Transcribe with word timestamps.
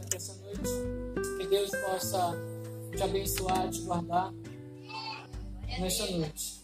aqui 0.00 0.16
essa 0.16 0.34
noite. 0.34 1.38
Que 1.38 1.46
Deus 1.46 1.70
possa 1.70 2.36
te 2.96 3.02
abençoar, 3.02 3.70
te 3.70 3.80
guardar 3.82 4.32
nessa 5.78 6.06
noite. 6.10 6.60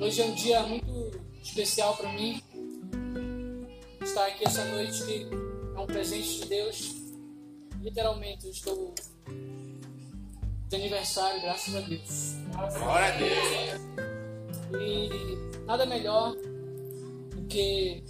Hoje 0.00 0.22
é 0.22 0.24
um 0.24 0.34
dia 0.34 0.62
muito 0.62 1.20
especial 1.42 1.96
para 1.96 2.12
mim. 2.12 2.42
Estar 4.00 4.26
aqui 4.26 4.46
essa 4.46 4.64
noite 4.64 5.28
é 5.76 5.80
um 5.80 5.86
presente 5.86 6.40
de 6.40 6.46
Deus. 6.46 6.94
Literalmente, 7.80 8.46
eu 8.46 8.50
estou 8.50 8.94
de 10.68 10.76
aniversário, 10.76 11.40
graças 11.42 11.74
a 11.74 11.80
Deus. 11.80 12.34
Glória 12.78 13.06
a 13.06 13.16
Deus. 13.18 13.80
E 14.80 15.64
nada 15.64 15.86
melhor 15.86 16.34
do 16.34 17.46
que 17.48 18.02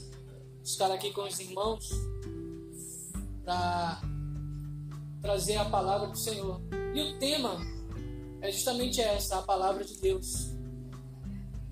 estar 0.62 0.90
aqui 0.92 1.12
com 1.12 1.22
os 1.22 1.38
irmãos 1.40 1.90
para 3.44 4.00
trazer 5.20 5.56
a 5.56 5.64
palavra 5.64 6.08
do 6.08 6.16
Senhor. 6.16 6.60
E 6.94 7.00
o 7.00 7.18
tema 7.18 7.58
é 8.40 8.50
justamente 8.50 9.00
essa, 9.00 9.38
a 9.38 9.42
palavra 9.42 9.84
de 9.84 9.96
Deus. 10.00 10.52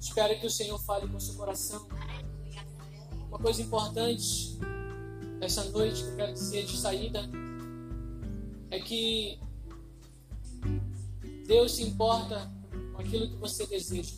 Espero 0.00 0.38
que 0.38 0.46
o 0.46 0.50
Senhor 0.50 0.78
fale 0.80 1.08
com 1.08 1.16
o 1.16 1.20
seu 1.20 1.34
coração. 1.34 1.86
Uma 3.28 3.38
coisa 3.38 3.62
importante 3.62 4.58
essa 5.40 5.64
noite 5.70 6.02
que 6.02 6.08
eu 6.10 6.16
quero 6.16 6.32
dizer 6.32 6.64
de 6.64 6.76
saída 6.76 7.28
é 8.70 8.80
que 8.80 9.38
Deus 11.46 11.76
se 11.76 11.82
importa 11.82 12.50
com 12.92 13.02
aquilo 13.02 13.28
que 13.28 13.36
você 13.36 13.66
deseja. 13.66 14.16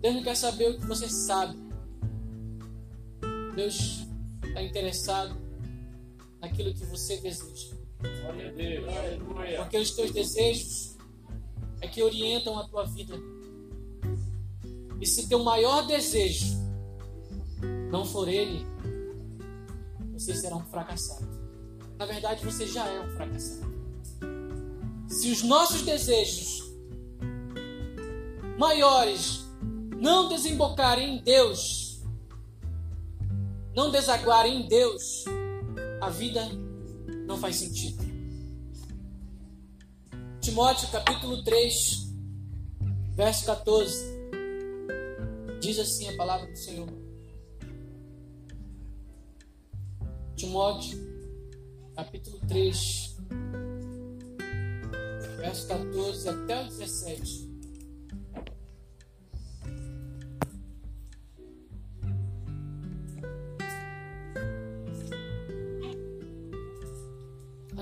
Deus 0.00 0.14
não 0.14 0.22
quer 0.22 0.36
saber 0.36 0.70
o 0.70 0.78
que 0.78 0.86
você 0.86 1.08
sabe. 1.08 1.58
Deus 3.56 4.06
está 4.44 4.62
interessado 4.62 5.45
naquilo 6.40 6.74
que 6.74 6.84
você 6.86 7.16
deseja. 7.20 7.74
Porque 9.58 9.78
os 9.78 9.90
teus 9.92 10.10
desejos 10.10 10.96
é 11.80 11.88
que 11.88 12.02
orientam 12.02 12.58
a 12.58 12.68
tua 12.68 12.84
vida. 12.84 13.14
E 15.00 15.06
se 15.06 15.28
teu 15.28 15.42
maior 15.42 15.86
desejo 15.86 16.56
não 17.90 18.04
for 18.04 18.28
ele, 18.28 18.66
você 20.12 20.34
será 20.34 20.56
um 20.56 20.64
fracassado. 20.64 21.28
Na 21.98 22.06
verdade, 22.06 22.44
você 22.44 22.66
já 22.66 22.86
é 22.86 23.00
um 23.00 23.16
fracassado. 23.16 23.76
Se 25.08 25.30
os 25.30 25.42
nossos 25.42 25.82
desejos 25.82 26.72
maiores 28.58 29.44
não 29.98 30.28
desembocarem 30.28 31.16
em 31.16 31.22
Deus, 31.22 32.02
não 33.74 33.90
desaguarem 33.90 34.62
em 34.62 34.68
Deus, 34.68 35.24
a 36.00 36.10
vida 36.10 36.40
não 37.26 37.38
faz 37.38 37.56
sentido. 37.56 38.04
Timóteo 40.40 40.88
capítulo 40.90 41.42
3, 41.42 42.12
verso 43.14 43.46
14. 43.46 44.04
Diz 45.60 45.78
assim 45.78 46.08
a 46.08 46.16
palavra 46.16 46.50
do 46.50 46.56
Senhor. 46.56 46.88
Timóteo, 50.36 50.98
capítulo 51.94 52.38
3, 52.46 53.16
verso 55.38 55.66
14 55.66 56.28
até 56.28 56.62
o 56.62 56.68
17. 56.68 57.45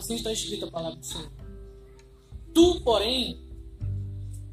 Assim 0.04 0.16
está 0.16 0.30
escrita 0.30 0.66
a 0.66 0.70
palavra 0.70 0.98
do 0.98 1.06
Senhor. 1.06 1.32
Tu, 2.52 2.80
porém, 2.82 3.42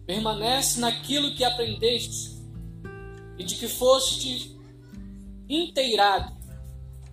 permanece 0.06 0.79
naquilo 0.79 1.35
que 1.35 1.44
aprendeste 1.44 2.41
e 3.38 3.44
de 3.44 3.56
que 3.56 3.67
foste 3.67 4.57
inteirado, 5.50 6.34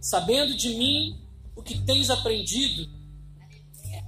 sabendo 0.01 0.57
de 0.57 0.69
mim 0.77 1.21
o 1.57 1.65
que 1.65 1.85
tens 1.85 2.11
aprendido, 2.11 2.89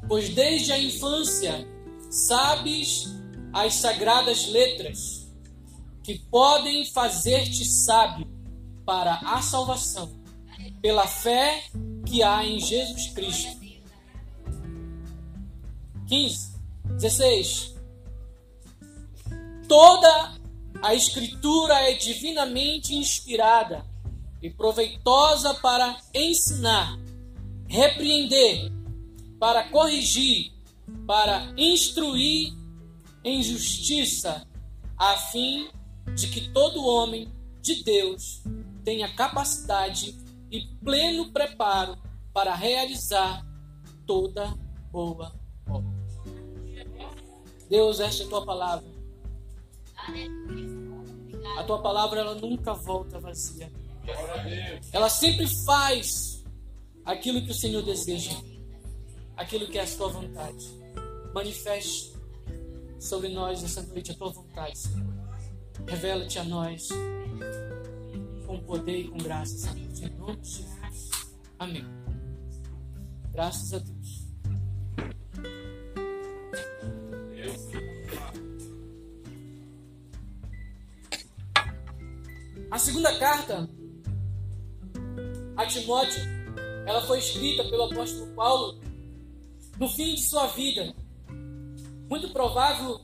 pois 0.07 0.29
desde 0.29 0.71
a 0.71 0.79
infância 0.79 1.67
sabes 2.09 3.13
as 3.53 3.75
sagradas 3.75 4.47
letras 4.47 5.29
que 6.05 6.21
podem 6.31 6.85
fazer-te 6.85 7.65
sábio 7.65 8.29
para 8.87 9.15
a 9.25 9.43
salvação 9.43 10.23
pela 10.81 11.09
fé 11.09 11.65
que 12.07 12.23
há 12.23 12.45
em 12.45 12.61
Jesus 12.61 13.09
Cristo. 13.09 13.60
15, 16.11 16.59
16. 16.99 17.77
Toda 19.69 20.41
a 20.83 20.93
Escritura 20.93 21.75
é 21.89 21.95
divinamente 21.95 22.97
inspirada 22.97 23.87
e 24.43 24.51
proveitosa 24.51 25.55
para 25.55 25.97
ensinar, 26.13 26.99
repreender, 27.69 28.73
para 29.39 29.71
corrigir, 29.71 30.53
para 31.07 31.55
instruir 31.57 32.55
em 33.23 33.41
justiça, 33.41 34.45
a 34.99 35.17
fim 35.17 35.69
de 36.17 36.27
que 36.27 36.49
todo 36.49 36.85
homem 36.85 37.33
de 37.63 37.85
Deus 37.85 38.43
tenha 38.85 39.15
capacidade 39.15 40.19
e 40.51 40.61
pleno 40.83 41.31
preparo 41.31 41.97
para 42.33 42.53
realizar 42.57 43.47
toda 44.05 44.49
boa. 44.91 45.40
Deus, 47.71 48.01
esta 48.01 48.25
é 48.25 48.27
a 48.27 48.29
tua 48.29 48.45
palavra. 48.45 48.91
A 51.57 51.63
tua 51.63 51.81
palavra 51.81 52.21
ela 52.21 52.35
nunca 52.35 52.75
volta 52.75 53.21
vazia. 53.21 53.71
Ela 54.93 55.09
sempre 55.09 55.47
faz 55.47 56.45
aquilo 57.05 57.41
que 57.43 57.53
o 57.53 57.55
Senhor 57.55 57.83
deseja, 57.83 58.33
aquilo 59.37 59.69
que 59.69 59.79
é 59.79 59.85
a 59.85 59.87
tua 59.87 60.09
vontade. 60.09 60.67
Manifeste 61.33 62.13
sobre 62.99 63.29
nós 63.29 63.63
nessa 63.63 63.83
noite 63.83 64.11
a 64.11 64.15
tua 64.15 64.31
vontade, 64.31 64.77
Senhor. 64.77 65.07
Revela-te 65.87 66.41
a 66.41 66.45
nós 66.45 66.89
com 68.47 68.59
poder 68.61 68.99
e 68.99 69.09
com 69.09 69.19
graça 69.19 69.73
noite. 69.75 70.05
Em 70.05 70.11
nome 70.19 70.37
de 70.39 70.51
Jesus. 70.51 71.11
Amém. 71.57 71.85
Graças 73.33 73.73
a 73.73 73.79
Deus. 73.79 74.21
A 82.71 82.79
segunda 82.79 83.19
carta 83.19 83.69
a 85.57 85.67
Timóteo, 85.67 86.23
ela 86.87 87.03
foi 87.03 87.19
escrita 87.19 87.65
pelo 87.65 87.85
apóstolo 87.85 88.33
Paulo 88.35 88.81
no 89.79 89.89
fim 89.89 90.15
de 90.15 90.23
sua 90.23 90.47
vida. 90.49 90.95
Muito 92.09 92.31
provável 92.31 93.01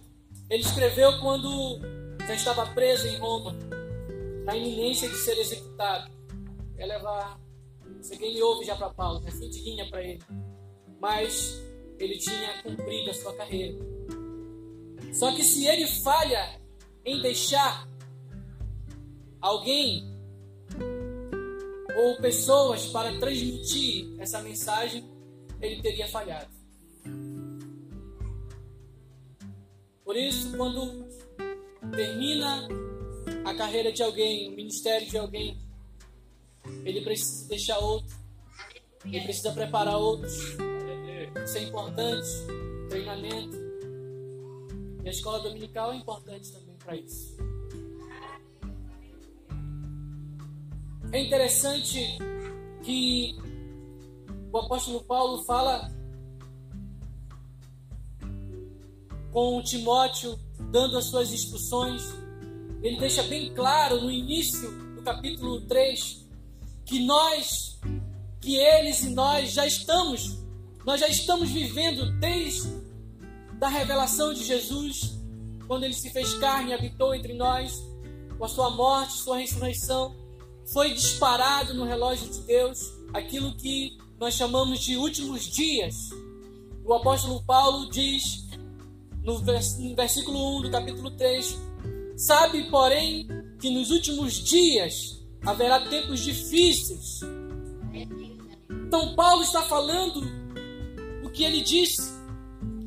ele 0.49 0.63
escreveu 0.63 1.19
quando 1.21 1.81
já 2.27 2.35
estava 2.35 2.67
preso 2.67 3.09
em 3.09 3.19
Roma, 3.19 3.55
na 4.45 4.57
iminência 4.57 5.09
de 5.09 5.17
ser 5.17 5.37
executado. 5.39 6.15
Levar. 6.77 7.41
Isso 8.01 8.15
aqui 8.15 8.25
ele 8.25 8.43
ouve 8.43 8.65
já 8.65 8.77
para 8.77 8.91
Paulo, 8.91 9.27
é 9.27 9.31
fim 9.31 9.49
de 9.51 9.61
linha 9.63 9.89
para 9.91 10.03
ele. 10.03 10.23
Mas 11.01 11.61
ele 11.99 12.17
tinha 12.19 12.63
cumprido 12.63 13.11
a 13.11 13.15
sua 13.15 13.35
carreira. 13.35 13.77
Só 15.13 15.35
que 15.35 15.43
se 15.43 15.67
ele 15.67 15.87
falha 15.87 16.61
em 17.05 17.21
deixar 17.21 17.89
alguém 19.47 20.05
ou 21.97 22.17
pessoas 22.17 22.87
para 22.89 23.17
transmitir 23.19 24.15
essa 24.19 24.43
mensagem, 24.43 25.05
ele 25.61 25.81
teria 25.81 26.09
falhado. 26.09 26.51
Por 30.05 30.17
isso, 30.17 30.57
quando 30.57 31.07
termina 31.95 32.69
a 33.45 33.55
carreira 33.55 33.93
de 33.93 34.03
alguém, 34.03 34.49
o 34.53 34.57
ministério 34.57 35.09
de 35.09 35.17
alguém, 35.17 35.57
ele 36.85 37.01
precisa 37.03 37.49
deixar 37.49 37.79
outro, 37.79 38.17
ele 39.05 39.21
precisa 39.21 39.53
preparar 39.53 39.97
outros. 39.97 40.35
Isso 41.45 41.59
é 41.59 41.63
importante, 41.63 42.29
treinamento. 42.89 43.57
E 45.05 45.09
a 45.09 45.11
escola 45.11 45.41
dominical 45.41 45.93
é 45.93 45.97
importante 45.97 46.53
também 46.53 46.77
para 46.79 46.97
isso. 46.97 47.56
É 51.13 51.21
interessante 51.21 52.19
que 52.83 53.37
o 54.53 54.59
apóstolo 54.59 55.03
Paulo 55.05 55.45
fala 55.45 55.91
com 59.33 59.63
Timóteo, 59.63 60.39
dando 60.71 60.97
as 60.99 61.07
suas 61.07 61.33
instruções. 61.33 62.03
Ele 62.83 62.99
deixa 62.99 63.23
bem 63.25 63.53
claro 63.55 64.01
no 64.01 64.11
início 64.11 64.71
do 64.95 65.03
capítulo 65.03 65.61
3 65.63 66.27
que 66.85 67.05
nós, 67.05 67.79
que 68.41 68.57
eles 68.57 69.03
e 69.03 69.11
nós 69.11 69.53
já 69.53 69.67
estamos 69.67 70.39
Nós 70.87 71.01
já 71.01 71.09
estamos 71.09 71.51
vivendo 71.51 72.13
desde 72.21 72.69
a 73.61 73.69
revelação 73.69 74.33
de 74.33 74.45
Jesus, 74.45 75.19
quando 75.67 75.83
ele 75.83 75.93
se 75.93 76.11
fez 76.11 76.35
carne 76.35 76.71
e 76.71 76.75
habitou 76.75 77.13
entre 77.13 77.35
nós, 77.35 77.73
com 78.39 78.45
a 78.45 78.49
sua 78.49 78.71
morte, 78.71 79.15
sua 79.15 79.39
ressurreição, 79.39 80.15
foi 80.73 80.93
disparado 80.93 81.75
no 81.75 81.85
relógio 81.85 82.29
de 82.29 82.41
Deus 82.41 82.93
aquilo 83.13 83.55
que 83.57 83.97
nós 84.19 84.35
chamamos 84.35 84.81
de 84.81 84.97
últimos 84.97 85.45
dias. 85.45 86.11
O 86.85 86.95
apóstolo 86.95 87.43
Paulo 87.45 87.91
diz 87.91 88.47
no 89.23 89.39
versículo 89.95 90.59
1 90.59 90.63
do 90.63 90.71
capítulo 90.71 91.11
3: 91.11 91.59
Sabe, 92.17 92.65
porém, 92.71 93.27
que 93.61 93.71
nos 93.71 93.91
últimos 93.91 94.35
dias 94.35 95.21
haverá 95.45 95.81
tempos 95.81 96.21
difíceis. 96.21 97.21
Então, 98.71 99.15
Paulo 99.15 99.43
está 99.43 99.63
falando 99.63 100.23
o 101.25 101.31
que 101.31 101.45
ele 101.45 101.61
disse, 101.61 102.03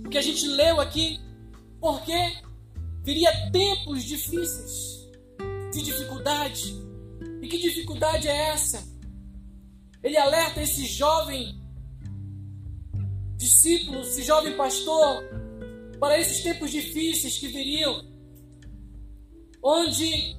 o 0.05 0.09
que 0.09 0.17
a 0.17 0.21
gente 0.21 0.47
leu 0.47 0.79
aqui, 0.79 1.19
porque 1.79 2.37
viria 3.03 3.51
tempos 3.51 4.03
difíceis, 4.03 5.07
de 5.73 5.81
dificuldade. 5.81 6.88
E 7.41 7.47
que 7.47 7.57
dificuldade 7.57 8.27
é 8.27 8.49
essa? 8.49 8.87
Ele 10.03 10.17
alerta 10.17 10.61
esse 10.61 10.85
jovem 10.85 11.59
discípulo, 13.35 14.01
esse 14.01 14.23
jovem 14.23 14.55
pastor, 14.55 15.23
para 15.99 16.19
esses 16.19 16.43
tempos 16.43 16.71
difíceis 16.71 17.37
que 17.37 17.47
viriam, 17.47 18.05
onde 19.63 20.37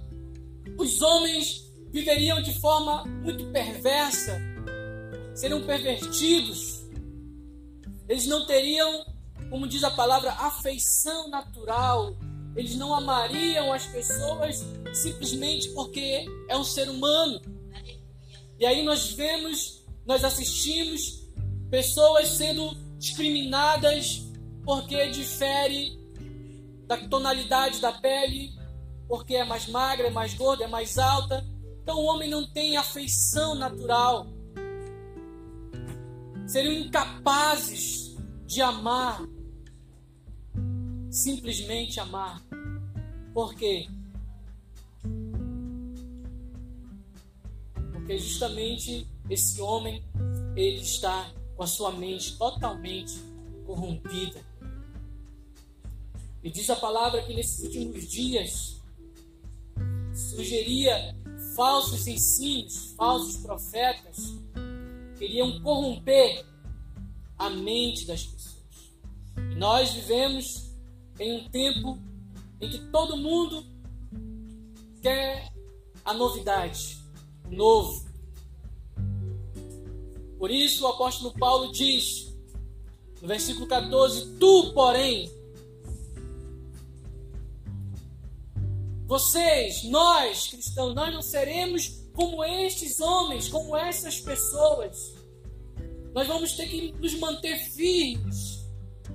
os 0.78 1.00
homens 1.00 1.70
viveriam 1.90 2.40
de 2.42 2.58
forma 2.60 3.04
muito 3.04 3.50
perversa, 3.52 4.38
seriam 5.34 5.62
pervertidos, 5.66 6.80
eles 8.08 8.26
não 8.26 8.46
teriam, 8.46 9.06
como 9.48 9.68
diz 9.68 9.82
a 9.84 9.90
palavra, 9.90 10.32
afeição 10.32 11.28
natural, 11.28 12.16
eles 12.56 12.76
não 12.76 12.94
amariam 12.94 13.72
as 13.72 13.86
pessoas 13.86 14.64
simplesmente 14.92 15.68
porque 15.70 16.24
é 16.48 16.56
um 16.56 16.64
ser 16.64 16.88
humano. 16.88 17.40
E 18.58 18.66
aí 18.66 18.82
nós 18.82 19.12
vemos, 19.12 19.84
nós 20.04 20.24
assistimos 20.24 21.28
pessoas 21.70 22.28
sendo 22.28 22.76
discriminadas 22.98 24.22
porque 24.64 25.08
difere 25.08 25.98
da 26.86 26.96
tonalidade 26.96 27.80
da 27.80 27.92
pele, 27.92 28.52
porque 29.08 29.36
é 29.36 29.44
mais 29.44 29.68
magra, 29.68 30.08
é 30.08 30.10
mais 30.10 30.34
gorda, 30.34 30.64
é 30.64 30.66
mais 30.66 30.98
alta. 30.98 31.46
Então 31.82 31.96
o 31.96 32.04
homem 32.04 32.28
não 32.28 32.46
tem 32.46 32.76
afeição 32.76 33.54
natural. 33.54 34.26
Seriam 36.46 36.74
incapazes 36.74 38.16
de 38.44 38.60
amar, 38.60 39.22
simplesmente 41.10 41.98
amar. 41.98 42.42
Por 43.34 43.54
quê? 43.54 43.88
Porque 47.92 48.18
justamente 48.18 49.06
esse 49.28 49.60
homem 49.60 50.02
ele 50.56 50.80
está 50.80 51.32
com 51.56 51.62
a 51.62 51.66
sua 51.66 51.92
mente 51.92 52.36
totalmente 52.36 53.20
corrompida. 53.66 54.40
E 56.42 56.50
diz 56.50 56.70
a 56.70 56.76
palavra 56.76 57.22
que 57.22 57.34
nesses 57.34 57.62
últimos 57.64 58.08
dias 58.08 58.80
surgiria 60.14 61.16
falsos 61.54 62.06
ensinos, 62.06 62.94
falsos 62.96 63.36
profetas, 63.38 64.34
queriam 65.18 65.60
corromper 65.60 66.46
a 67.38 67.50
mente 67.50 68.06
das 68.06 68.24
pessoas. 68.24 68.94
E 69.36 69.54
nós 69.56 69.92
vivemos 69.92 70.69
em 71.20 71.40
um 71.40 71.48
tempo 71.50 71.98
em 72.60 72.68
que 72.68 72.78
todo 72.90 73.16
mundo 73.16 73.64
quer 75.00 75.52
a 76.04 76.12
novidade, 76.14 76.98
o 77.46 77.54
novo. 77.54 78.08
Por 80.38 80.50
isso 80.50 80.84
o 80.84 80.88
apóstolo 80.88 81.32
Paulo 81.38 81.70
diz, 81.70 82.34
no 83.20 83.28
versículo 83.28 83.66
14: 83.66 84.38
Tu, 84.38 84.72
porém, 84.74 85.30
Vocês, 89.10 89.82
nós 89.90 90.46
cristãos, 90.46 90.94
nós 90.94 91.12
não 91.12 91.20
seremos 91.20 92.00
como 92.14 92.44
estes 92.44 93.00
homens, 93.00 93.48
como 93.48 93.76
essas 93.76 94.20
pessoas. 94.20 95.14
Nós 96.14 96.28
vamos 96.28 96.52
ter 96.52 96.68
que 96.68 96.92
nos 96.92 97.14
manter 97.14 97.58
firmes 97.72 98.49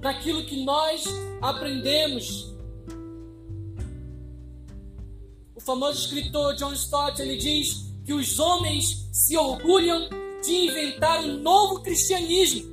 naquilo 0.06 0.46
que 0.46 0.64
nós 0.64 1.04
aprendemos. 1.42 2.54
O 5.56 5.60
famoso 5.60 6.00
escritor 6.00 6.54
John 6.54 6.74
Stott 6.74 7.20
ele 7.20 7.38
diz 7.38 7.92
que 8.06 8.14
os 8.14 8.38
homens 8.38 9.10
se 9.12 9.36
orgulham 9.36 10.08
de 10.46 10.54
inventar 10.54 11.22
um 11.22 11.38
novo 11.40 11.82
cristianismo, 11.82 12.70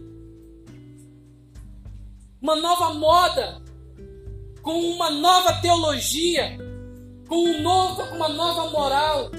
uma 2.39 2.55
nova 2.55 2.93
moda, 2.93 3.63
com 4.61 4.79
uma 4.91 5.11
nova 5.11 5.55
teologia 5.63 6.59
com 7.27 7.37
um 7.37 7.63
novo, 7.63 8.03
uma 8.15 8.29
nova 8.29 8.71
moral. 8.71 9.31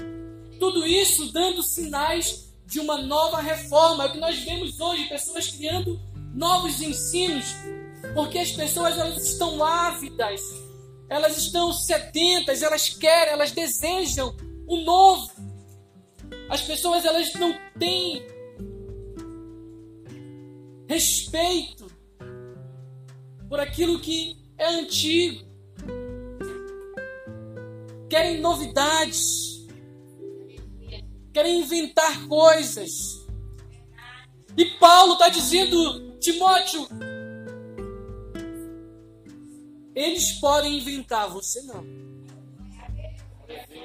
Tudo 0.58 0.84
isso 0.84 1.32
dando 1.32 1.62
sinais 1.62 2.52
de 2.66 2.80
uma 2.80 3.00
nova 3.02 3.40
reforma. 3.40 4.02
É 4.02 4.06
o 4.08 4.12
que 4.12 4.18
nós 4.18 4.36
vemos 4.40 4.80
hoje, 4.80 5.08
pessoas 5.08 5.46
criando 5.46 6.00
novos 6.34 6.80
ensinos, 6.80 7.54
porque 8.12 8.38
as 8.38 8.52
pessoas 8.52 8.98
elas 8.98 9.24
estão 9.24 9.64
ávidas, 9.64 10.40
elas 11.08 11.38
estão 11.38 11.72
sedentas, 11.72 12.62
elas 12.62 12.88
querem, 12.88 13.32
elas 13.32 13.52
desejam 13.52 14.34
o 14.66 14.76
novo. 14.78 15.30
As 16.48 16.60
pessoas 16.60 17.04
elas 17.04 17.32
não 17.34 17.54
têm 17.78 18.26
respeito 20.88 21.86
por 23.48 23.60
aquilo 23.60 24.00
que 24.00 24.36
é 24.58 24.66
antigo 24.66 25.54
querem 28.14 28.40
novidades, 28.40 29.66
querem 31.32 31.62
inventar 31.62 32.28
coisas. 32.28 33.26
E 34.56 34.64
Paulo 34.78 35.14
está 35.14 35.28
dizendo, 35.28 36.16
Timóteo, 36.20 36.86
eles 39.94 40.32
podem 40.32 40.78
inventar, 40.78 41.28
você 41.30 41.62
não. 41.62 41.84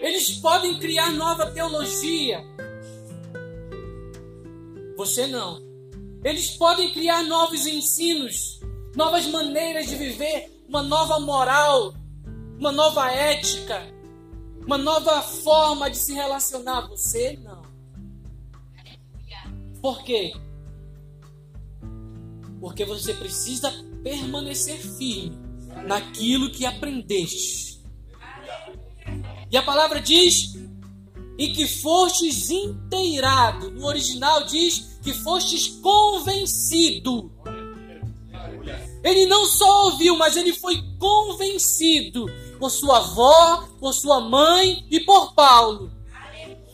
Eles 0.01 0.31
podem 0.37 0.79
criar 0.79 1.11
nova 1.11 1.51
teologia, 1.51 2.41
você 4.95 5.27
não. 5.27 5.61
Eles 6.23 6.51
podem 6.51 6.91
criar 6.91 7.23
novos 7.23 7.65
ensinos, 7.65 8.59
novas 8.95 9.25
maneiras 9.27 9.87
de 9.87 9.95
viver, 9.95 10.63
uma 10.67 10.83
nova 10.83 11.19
moral, 11.19 11.93
uma 12.57 12.71
nova 12.71 13.11
ética 13.11 13.99
uma 14.69 14.77
nova 14.77 15.19
forma 15.23 15.89
de 15.89 15.97
se 15.97 16.13
relacionar. 16.13 16.87
Você 16.89 17.35
não. 17.43 17.63
Por 19.81 20.03
quê? 20.03 20.31
Porque 22.59 22.85
você 22.85 23.15
precisa 23.15 23.71
permanecer 24.03 24.77
firme 24.77 25.38
naquilo 25.85 26.49
que 26.49 26.65
aprendeste. 26.65 27.79
E 29.51 29.57
a 29.57 29.63
palavra 29.63 29.99
diz: 29.99 30.53
e 31.39 31.47
que 31.53 31.65
fostes 31.65 32.49
inteirado. 32.49 33.71
No 33.71 33.85
original 33.87 34.43
diz 34.43 34.99
que 35.01 35.13
fostes 35.13 35.67
convencido. 35.81 37.31
Ele 39.01 39.25
não 39.25 39.45
só 39.45 39.85
ouviu, 39.85 40.17
mas 40.17 40.35
ele 40.35 40.51
foi 40.53 40.83
convencido 40.99 42.25
por 42.59 42.69
sua 42.69 42.97
avó, 42.97 43.63
por 43.79 43.93
sua 43.93 44.19
mãe 44.19 44.85
e 44.91 44.99
por 44.99 45.33
Paulo. 45.33 45.89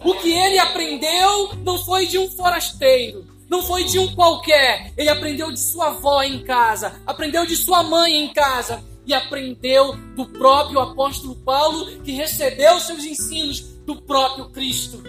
O 0.04 0.16
que 0.16 0.32
ele 0.32 0.58
aprendeu 0.58 1.56
não 1.64 1.78
foi 1.78 2.08
de 2.08 2.18
um 2.18 2.30
forasteiro, 2.32 3.24
não 3.48 3.62
foi 3.62 3.84
de 3.84 4.00
um 4.00 4.16
qualquer. 4.16 4.92
Ele 4.98 5.10
aprendeu 5.10 5.52
de 5.52 5.60
sua 5.60 5.90
avó 5.90 6.24
em 6.24 6.44
casa, 6.44 7.00
aprendeu 7.06 7.46
de 7.46 7.56
sua 7.56 7.84
mãe 7.84 8.16
em 8.16 8.34
casa 8.34 8.84
e 9.06 9.14
aprendeu 9.14 9.96
do 10.16 10.26
próprio 10.28 10.80
apóstolo 10.80 11.36
Paulo, 11.38 12.02
que 12.02 12.12
recebeu 12.12 12.80
seus 12.80 13.04
ensinos 13.04 13.62
do 13.86 14.02
próprio 14.02 14.50
Cristo. 14.50 15.04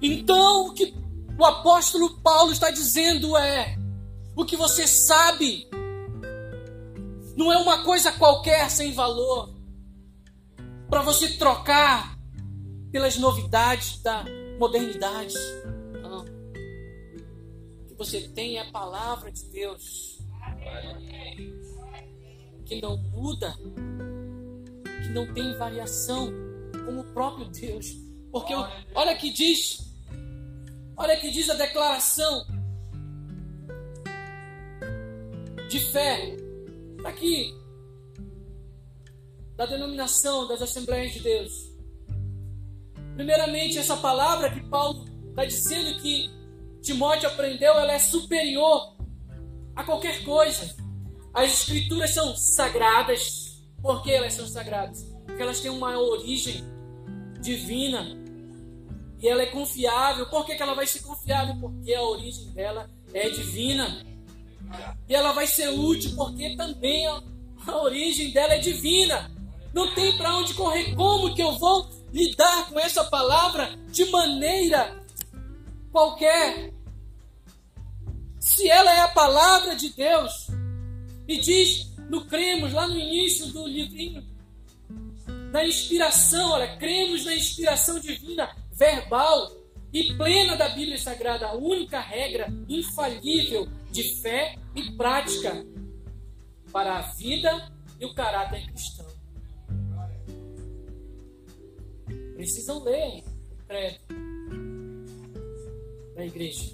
Então, 0.00 0.66
o 0.66 0.74
que 0.74 0.92
o 1.38 1.44
apóstolo 1.44 2.20
Paulo 2.20 2.52
está 2.52 2.70
dizendo 2.70 3.36
é: 3.36 3.76
o 4.36 4.44
que 4.44 4.56
você 4.56 4.86
sabe 4.86 5.68
não 7.36 7.52
é 7.52 7.56
uma 7.56 7.84
coisa 7.84 8.12
qualquer 8.12 8.70
sem 8.70 8.92
valor 8.92 9.54
para 10.90 11.02
você 11.02 11.36
trocar 11.38 12.18
pelas 12.90 13.16
novidades 13.16 14.02
da 14.02 14.24
modernidade. 14.58 15.34
Não. 16.02 16.20
O 16.20 17.84
que 17.86 17.94
você 17.96 18.28
tem 18.28 18.58
a 18.58 18.70
palavra 18.70 19.32
de 19.32 19.44
Deus 19.46 20.18
que 22.64 22.80
não 22.80 22.96
muda, 22.96 23.54
que 25.02 25.08
não 25.10 25.32
tem 25.32 25.56
variação, 25.56 26.32
como 26.84 27.00
o 27.00 27.12
próprio 27.12 27.48
Deus. 27.48 27.96
Porque 28.30 28.54
olha 28.94 29.16
que 29.16 29.30
diz, 29.30 29.78
olha 30.96 31.16
que 31.18 31.30
diz 31.30 31.50
a 31.50 31.54
declaração 31.54 32.46
de 35.68 35.78
fé 35.78 36.36
aqui 37.04 37.54
da 39.56 39.66
denominação 39.66 40.48
das 40.48 40.62
Assembleias 40.62 41.12
de 41.12 41.20
Deus. 41.20 41.72
Primeiramente, 43.14 43.78
essa 43.78 43.96
palavra 43.96 44.50
que 44.50 44.60
Paulo 44.68 45.04
está 45.28 45.44
dizendo 45.44 46.00
que 46.00 46.30
Timóteo 46.80 47.28
aprendeu, 47.28 47.74
ela 47.74 47.92
é 47.92 47.98
superior 47.98 48.96
a 49.76 49.84
qualquer 49.84 50.24
coisa. 50.24 50.74
As 51.34 51.52
escrituras 51.52 52.10
são 52.10 52.36
sagradas. 52.36 53.62
Por 53.80 54.02
que 54.02 54.12
elas 54.12 54.34
são 54.34 54.46
sagradas? 54.46 55.02
Porque 55.26 55.42
elas 55.42 55.60
têm 55.60 55.70
uma 55.70 55.98
origem 55.98 56.64
divina. 57.40 58.16
E 59.20 59.28
ela 59.28 59.42
é 59.42 59.46
confiável. 59.46 60.28
Por 60.28 60.44
que, 60.44 60.54
que 60.54 60.62
ela 60.62 60.74
vai 60.74 60.86
ser 60.86 61.00
confiável? 61.00 61.56
Porque 61.60 61.94
a 61.94 62.02
origem 62.02 62.50
dela 62.52 62.90
é 63.14 63.28
divina. 63.30 64.04
E 65.08 65.14
ela 65.14 65.32
vai 65.32 65.46
ser 65.46 65.68
útil 65.68 66.14
porque 66.16 66.56
também 66.56 67.06
a, 67.06 67.22
a 67.66 67.82
origem 67.82 68.30
dela 68.30 68.54
é 68.54 68.58
divina. 68.58 69.30
Não 69.72 69.94
tem 69.94 70.16
para 70.16 70.36
onde 70.36 70.54
correr. 70.54 70.94
Como 70.94 71.34
que 71.34 71.42
eu 71.42 71.58
vou 71.58 71.88
lidar 72.12 72.68
com 72.68 72.78
essa 72.78 73.04
palavra 73.04 73.74
de 73.90 74.04
maneira 74.06 75.02
qualquer? 75.90 76.72
Se 78.38 78.68
ela 78.68 78.90
é 78.92 79.00
a 79.00 79.08
palavra 79.08 79.76
de 79.76 79.90
Deus, 79.90 80.48
e 81.26 81.38
diz 81.38 81.92
no 82.08 82.24
cremos, 82.26 82.72
lá 82.72 82.86
no 82.86 82.98
início 82.98 83.46
do 83.52 83.66
livrinho, 83.66 84.22
na 85.50 85.64
inspiração, 85.66 86.52
olha, 86.52 86.76
cremos 86.76 87.24
na 87.24 87.34
inspiração 87.34 87.98
divina, 88.00 88.54
verbal 88.72 89.50
e 89.92 90.14
plena 90.14 90.56
da 90.56 90.70
Bíblia 90.70 90.98
Sagrada, 90.98 91.46
a 91.46 91.54
única 91.54 92.00
regra 92.00 92.48
infalível 92.68 93.68
de 93.90 94.02
fé 94.20 94.56
e 94.74 94.90
prática 94.92 95.64
para 96.72 96.98
a 96.98 97.02
vida 97.12 97.70
e 98.00 98.06
o 98.06 98.14
caráter 98.14 98.66
cristão. 98.66 99.06
Precisam 102.34 102.82
ler 102.82 103.22
o 103.50 103.66
credo 103.66 104.00
da 106.16 106.24
igreja. 106.24 106.72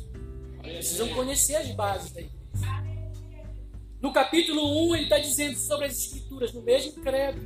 Precisam 0.62 1.08
conhecer 1.14 1.56
as 1.56 1.70
bases 1.72 2.12
da 2.12 2.20
igreja. 2.20 2.38
No 4.00 4.12
capítulo 4.12 4.90
1, 4.90 4.94
ele 4.94 5.04
está 5.04 5.18
dizendo 5.18 5.58
sobre 5.58 5.86
as 5.86 5.98
Escrituras, 5.98 6.52
no 6.52 6.62
mesmo 6.62 7.02
credo. 7.02 7.40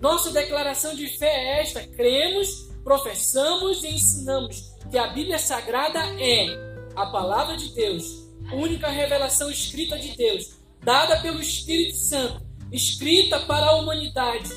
Nossa 0.00 0.30
declaração 0.30 0.94
de 0.94 1.06
fé 1.18 1.26
é 1.26 1.60
esta: 1.60 1.86
cremos, 1.86 2.70
professamos 2.82 3.84
e 3.84 3.88
ensinamos 3.88 4.72
que 4.90 4.96
a 4.96 5.08
Bíblia 5.08 5.38
Sagrada 5.38 5.98
é 6.18 6.46
a 6.94 7.06
palavra 7.06 7.56
de 7.58 7.74
Deus, 7.74 8.26
única 8.52 8.88
revelação 8.88 9.50
escrita 9.50 9.98
de 9.98 10.16
Deus, 10.16 10.56
dada 10.82 11.20
pelo 11.20 11.40
Espírito 11.40 11.96
Santo, 11.96 12.40
escrita 12.72 13.40
para 13.40 13.66
a 13.66 13.76
humanidade, 13.76 14.48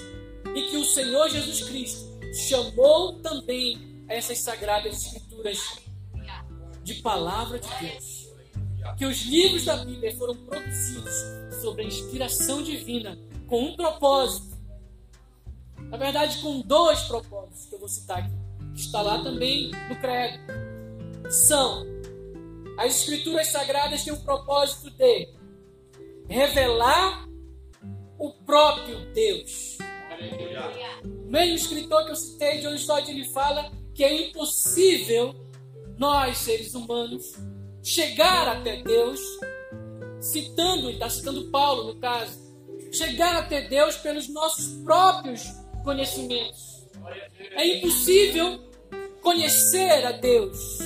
e 0.55 0.61
que 0.69 0.77
o 0.77 0.85
Senhor 0.85 1.29
Jesus 1.29 1.63
Cristo 1.63 2.17
chamou 2.47 3.19
também 3.21 4.05
essas 4.07 4.39
sagradas 4.39 5.03
Escrituras 5.03 5.79
de 6.81 6.95
palavra 6.95 7.59
de 7.59 7.69
Deus 7.81 8.18
que 8.97 9.05
os 9.05 9.23
livros 9.23 9.65
da 9.65 9.77
Bíblia 9.77 10.15
foram 10.15 10.35
produzidos 10.35 11.13
sob 11.61 11.81
a 11.81 11.85
inspiração 11.85 12.61
divina 12.63 13.17
com 13.47 13.63
um 13.63 13.75
propósito. 13.75 14.57
Na 15.89 15.97
verdade, 15.97 16.39
com 16.41 16.61
dois 16.61 17.01
propósitos 17.01 17.65
que 17.65 17.75
eu 17.75 17.79
vou 17.79 17.89
citar 17.89 18.19
aqui, 18.19 18.33
que 18.73 18.81
está 18.81 19.01
lá 19.01 19.23
também 19.23 19.71
no 19.89 19.95
credo. 19.99 20.39
São 21.29 21.85
as 22.77 23.01
escrituras 23.01 23.47
sagradas 23.47 24.03
têm 24.05 24.13
o 24.13 24.21
propósito 24.21 24.89
de 24.91 25.27
revelar 26.29 27.27
o 28.17 28.31
próprio 28.31 29.11
Deus. 29.13 29.77
O 31.03 31.29
mesmo 31.29 31.55
escritor 31.55 32.05
que 32.05 32.11
eu 32.11 32.15
citei, 32.15 32.59
John 32.59 32.73
Stott, 32.75 33.11
ele 33.11 33.25
fala 33.25 33.69
que 33.93 34.03
é 34.03 34.29
impossível 34.29 35.35
nós, 35.97 36.37
seres 36.37 36.73
humanos, 36.73 37.33
chegar 37.83 38.47
até 38.47 38.81
Deus, 38.81 39.19
citando, 40.19 40.89
está 40.89 41.09
citando 41.09 41.49
Paulo 41.49 41.93
no 41.93 41.99
caso, 41.99 42.37
chegar 42.91 43.37
até 43.37 43.67
Deus 43.67 43.97
pelos 43.97 44.27
nossos 44.27 44.83
próprios 44.83 45.43
conhecimentos. 45.83 46.87
É 47.51 47.77
impossível 47.77 48.59
conhecer 49.21 50.05
a 50.05 50.11
Deus. 50.11 50.79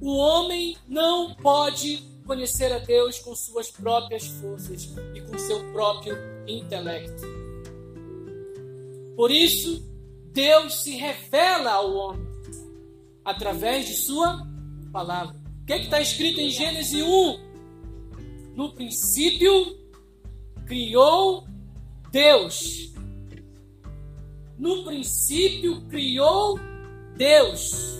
O 0.00 0.16
homem 0.16 0.76
não 0.88 1.34
pode 1.34 2.02
conhecer 2.26 2.72
a 2.72 2.78
Deus 2.78 3.18
com 3.18 3.34
suas 3.34 3.70
próprias 3.70 4.26
forças 4.26 4.88
e 5.14 5.20
com 5.20 5.36
seu 5.38 5.72
próprio 5.72 6.16
intelecto. 6.46 7.22
Por 9.16 9.30
isso, 9.30 9.82
Deus 10.32 10.82
se 10.82 10.96
revela 10.96 11.72
ao 11.72 11.94
homem 11.94 12.26
através 13.24 13.86
de 13.86 13.94
sua 13.94 14.49
palavra. 14.90 15.36
O 15.62 15.66
que 15.66 15.72
é 15.72 15.82
está 15.82 16.00
escrito 16.00 16.40
em 16.40 16.50
Gênesis 16.50 17.02
1? 17.02 17.50
No 18.54 18.72
princípio 18.74 19.78
criou 20.66 21.46
Deus. 22.10 22.92
No 24.58 24.84
princípio 24.84 25.80
criou 25.88 26.58
Deus. 27.16 27.98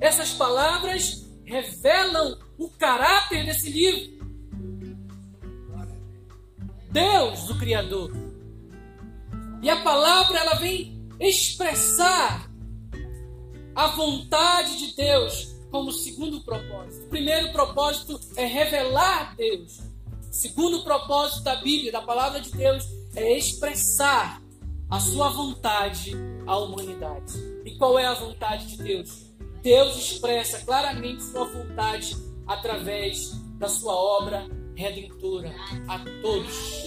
Essas 0.00 0.32
palavras 0.32 1.26
revelam 1.44 2.38
o 2.58 2.68
caráter 2.70 3.44
desse 3.44 3.70
livro. 3.70 4.16
Deus, 6.90 7.50
o 7.50 7.58
Criador. 7.58 8.10
E 9.62 9.68
a 9.68 9.82
palavra 9.82 10.38
ela 10.38 10.54
vem 10.54 11.06
expressar 11.20 12.50
a 13.74 13.88
vontade 13.88 14.78
de 14.78 14.96
Deus 14.96 15.55
como 15.76 15.92
segundo 15.92 16.40
propósito. 16.40 17.04
O 17.04 17.08
primeiro 17.10 17.52
propósito 17.52 18.18
é 18.34 18.46
revelar 18.46 19.36
Deus. 19.36 19.78
O 19.78 20.32
segundo 20.32 20.82
propósito 20.82 21.42
da 21.42 21.56
Bíblia, 21.56 21.92
da 21.92 22.00
palavra 22.00 22.40
de 22.40 22.50
Deus, 22.50 22.82
é 23.14 23.36
expressar 23.36 24.40
a 24.88 24.98
sua 24.98 25.28
vontade 25.28 26.12
à 26.46 26.56
humanidade. 26.56 27.34
E 27.62 27.76
qual 27.76 27.98
é 27.98 28.06
a 28.06 28.14
vontade 28.14 28.68
de 28.68 28.82
Deus? 28.82 29.26
Deus 29.62 29.96
expressa 29.96 30.64
claramente 30.64 31.22
sua 31.24 31.44
vontade 31.44 32.16
através 32.46 33.32
da 33.58 33.68
sua 33.68 33.94
obra 33.94 34.46
redentora 34.74 35.54
a 35.88 35.98
todos. 36.22 36.86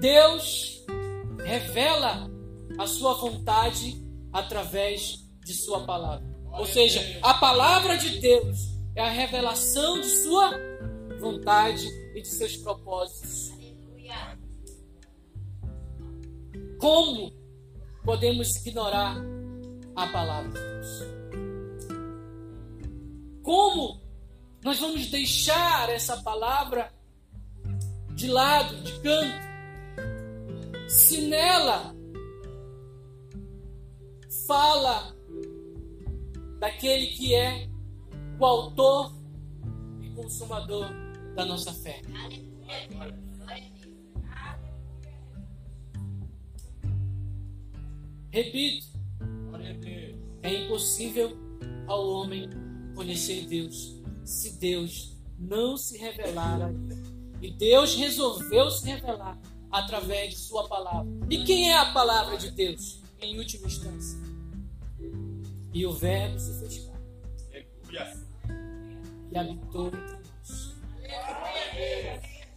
Deus 0.00 0.86
revela 1.44 2.37
a 2.76 2.86
sua 2.86 3.14
vontade 3.14 4.02
através 4.32 5.24
de 5.44 5.54
sua 5.54 5.84
palavra. 5.84 6.26
Ou 6.52 6.66
seja, 6.66 7.00
a 7.22 7.34
palavra 7.34 7.96
de 7.96 8.18
Deus 8.20 8.58
é 8.94 9.02
a 9.02 9.10
revelação 9.10 10.00
de 10.00 10.08
sua 10.08 10.50
vontade 11.20 11.86
e 12.14 12.20
de 12.20 12.28
seus 12.28 12.56
propósitos. 12.56 13.52
Como 16.78 17.32
podemos 18.04 18.54
ignorar 18.64 19.16
a 19.96 20.06
palavra 20.08 20.50
de 20.50 20.58
Deus? 20.58 21.18
Como 23.42 24.00
nós 24.62 24.78
vamos 24.78 25.06
deixar 25.06 25.88
essa 25.90 26.16
palavra 26.18 26.92
de 28.14 28.28
lado, 28.28 28.76
de 28.82 28.92
canto? 29.00 29.48
se 30.88 31.20
nela 31.20 31.94
fala 34.48 35.14
daquele 36.58 37.08
que 37.08 37.34
é 37.34 37.68
o 38.40 38.46
autor 38.46 39.12
e 40.00 40.08
consumador 40.14 40.88
da 41.36 41.44
nossa 41.44 41.70
fé. 41.74 42.00
Repito, 48.30 48.86
é 50.42 50.64
impossível 50.64 51.36
ao 51.86 52.08
homem 52.08 52.48
conhecer 52.94 53.46
Deus 53.46 54.00
se 54.24 54.58
Deus 54.58 55.14
não 55.38 55.76
se 55.76 55.98
revelar 55.98 56.62
a 56.62 56.70
ele. 56.70 57.18
E 57.42 57.50
Deus 57.50 57.94
resolveu 57.94 58.70
se 58.70 58.86
revelar 58.86 59.38
através 59.70 60.30
de 60.30 60.36
Sua 60.38 60.66
palavra. 60.66 61.12
E 61.28 61.44
quem 61.44 61.70
é 61.70 61.76
a 61.76 61.92
palavra 61.92 62.38
de 62.38 62.50
Deus? 62.50 63.02
em 63.20 63.38
última 63.38 63.66
instância. 63.66 64.18
E 65.72 65.86
o 65.86 65.92
Verbo 65.92 66.38
se 66.38 66.58
fez 66.60 66.78
carne. 66.86 66.98
E 69.30 69.38
habitou 69.38 69.88
entre 69.88 70.00
nós. 70.00 70.74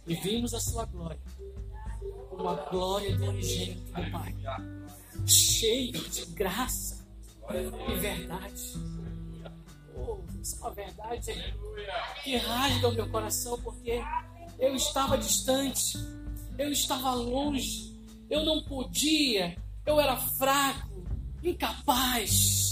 E 0.06 0.14
vimos 0.14 0.54
a 0.54 0.60
sua 0.60 0.84
glória. 0.86 1.20
Como 2.30 2.48
a 2.48 2.54
glória 2.70 3.16
do 3.16 3.26
unigênito 3.26 3.92
do 3.92 4.10
Pai. 4.10 4.34
Cheio 5.26 5.92
de 5.92 6.26
graça 6.26 7.06
e 7.50 7.98
verdade. 7.98 8.62
Oh, 9.94 10.18
isso 10.40 10.56
é 10.56 10.60
uma 10.60 10.70
verdade 10.72 11.54
que 12.24 12.36
rasga 12.36 12.88
o 12.88 12.92
meu 12.92 13.08
coração, 13.10 13.58
porque 13.60 14.00
eu 14.58 14.74
estava 14.74 15.18
distante, 15.18 15.98
eu 16.58 16.70
estava 16.72 17.12
longe, 17.14 17.94
eu 18.30 18.44
não 18.44 18.62
podia, 18.62 19.56
eu 19.84 20.00
era 20.00 20.16
fraco, 20.16 21.04
incapaz. 21.42 22.71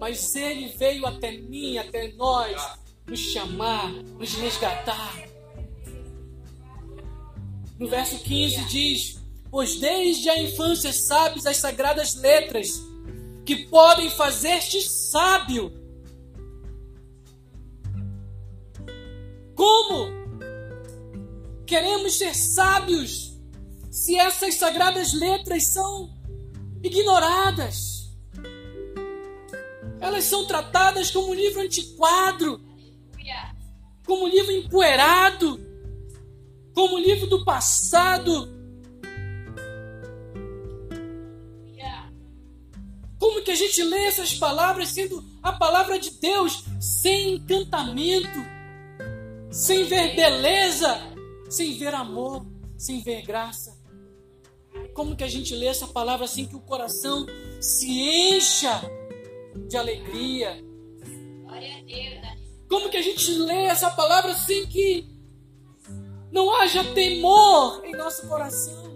Mas 0.00 0.34
Ele 0.34 0.68
veio 0.68 1.04
até 1.04 1.30
mim, 1.32 1.76
até 1.76 2.10
nós, 2.14 2.56
nos 3.06 3.20
chamar, 3.20 3.92
nos 3.92 4.32
resgatar. 4.32 5.28
No 7.78 7.86
verso 7.86 8.18
15 8.18 8.64
diz: 8.64 9.20
Pois 9.50 9.78
desde 9.78 10.30
a 10.30 10.42
infância 10.42 10.90
sabes 10.90 11.44
as 11.44 11.58
sagradas 11.58 12.14
letras 12.14 12.80
que 13.44 13.66
podem 13.66 14.08
fazer-te 14.08 14.80
sábio. 14.80 15.70
Como 19.54 20.08
queremos 21.66 22.14
ser 22.14 22.34
sábios 22.34 23.36
se 23.90 24.16
essas 24.16 24.54
sagradas 24.54 25.12
letras 25.12 25.66
são 25.66 26.08
ignoradas? 26.82 27.99
Elas 30.00 30.24
são 30.24 30.46
tratadas 30.46 31.10
como 31.10 31.30
um 31.30 31.34
livro 31.34 31.60
antiquado, 31.60 32.60
como 34.06 34.24
um 34.24 34.28
livro 34.28 34.50
empoeirado, 34.52 35.60
como 36.74 36.96
um 36.96 36.98
livro 36.98 37.26
do 37.26 37.44
passado. 37.44 38.58
Como 43.18 43.42
que 43.42 43.50
a 43.50 43.54
gente 43.54 43.82
lê 43.82 44.06
essas 44.06 44.34
palavras 44.34 44.88
sendo 44.88 45.22
a 45.42 45.52
palavra 45.52 45.98
de 45.98 46.10
Deus 46.12 46.64
sem 46.80 47.34
encantamento, 47.34 48.40
sem 49.50 49.84
ver 49.84 50.16
beleza, 50.16 50.98
sem 51.50 51.76
ver 51.76 51.94
amor, 51.94 52.46
sem 52.78 53.02
ver 53.02 53.22
graça? 53.22 53.78
Como 54.94 55.14
que 55.14 55.22
a 55.22 55.28
gente 55.28 55.54
lê 55.54 55.66
essa 55.66 55.86
palavra 55.86 56.24
assim 56.24 56.46
que 56.46 56.56
o 56.56 56.60
coração 56.60 57.26
se 57.60 57.90
encha 57.90 58.80
de 59.70 59.76
alegria? 59.76 60.62
Como 62.68 62.90
que 62.90 62.96
a 62.96 63.02
gente 63.02 63.30
lê 63.32 63.66
essa 63.66 63.90
palavra 63.90 64.34
sem 64.34 64.66
que 64.66 65.08
não 66.30 66.54
haja 66.56 66.84
temor 66.92 67.80
em 67.84 67.92
nosso 67.92 68.26
coração? 68.28 68.90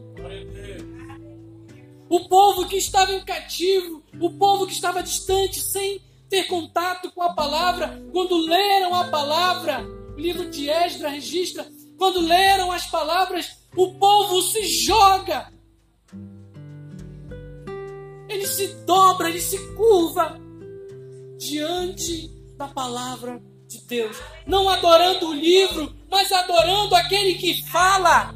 O 2.08 2.28
povo 2.28 2.66
que 2.68 2.76
estava 2.76 3.12
em 3.12 3.24
cativo, 3.24 4.02
o 4.20 4.30
povo 4.30 4.66
que 4.66 4.72
estava 4.72 5.02
distante, 5.02 5.60
sem 5.60 6.00
ter 6.28 6.44
contato 6.44 7.10
com 7.12 7.22
a 7.22 7.32
palavra, 7.32 8.02
quando 8.12 8.36
leram 8.36 8.94
a 8.94 9.04
palavra, 9.04 9.84
o 10.16 10.20
livro 10.20 10.50
de 10.50 10.68
Esdras 10.68 11.12
registra, 11.12 11.66
quando 11.96 12.20
leram 12.20 12.72
as 12.72 12.86
palavras, 12.86 13.68
o 13.76 13.94
povo 13.94 14.42
se 14.42 14.64
joga, 14.84 15.52
ele 18.28 18.46
se 18.46 18.68
dobra, 18.84 19.28
ele 19.28 19.40
se 19.40 19.58
curva 19.74 20.43
diante 21.38 22.28
da 22.56 22.68
palavra 22.68 23.42
de 23.68 23.80
Deus, 23.86 24.16
não 24.46 24.68
adorando 24.68 25.28
o 25.28 25.32
livro, 25.32 25.94
mas 26.10 26.30
adorando 26.30 26.94
aquele 26.94 27.34
que 27.34 27.62
fala. 27.70 28.34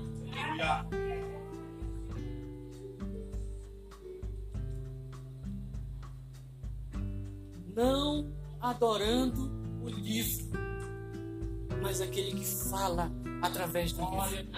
não 7.78 8.28
adorando 8.60 9.48
o 9.84 9.88
livro, 9.88 10.50
mas 11.80 12.00
aquele 12.00 12.32
que 12.32 12.44
fala 12.44 13.08
através 13.40 13.92
do 13.92 14.00
livro. 14.00 14.48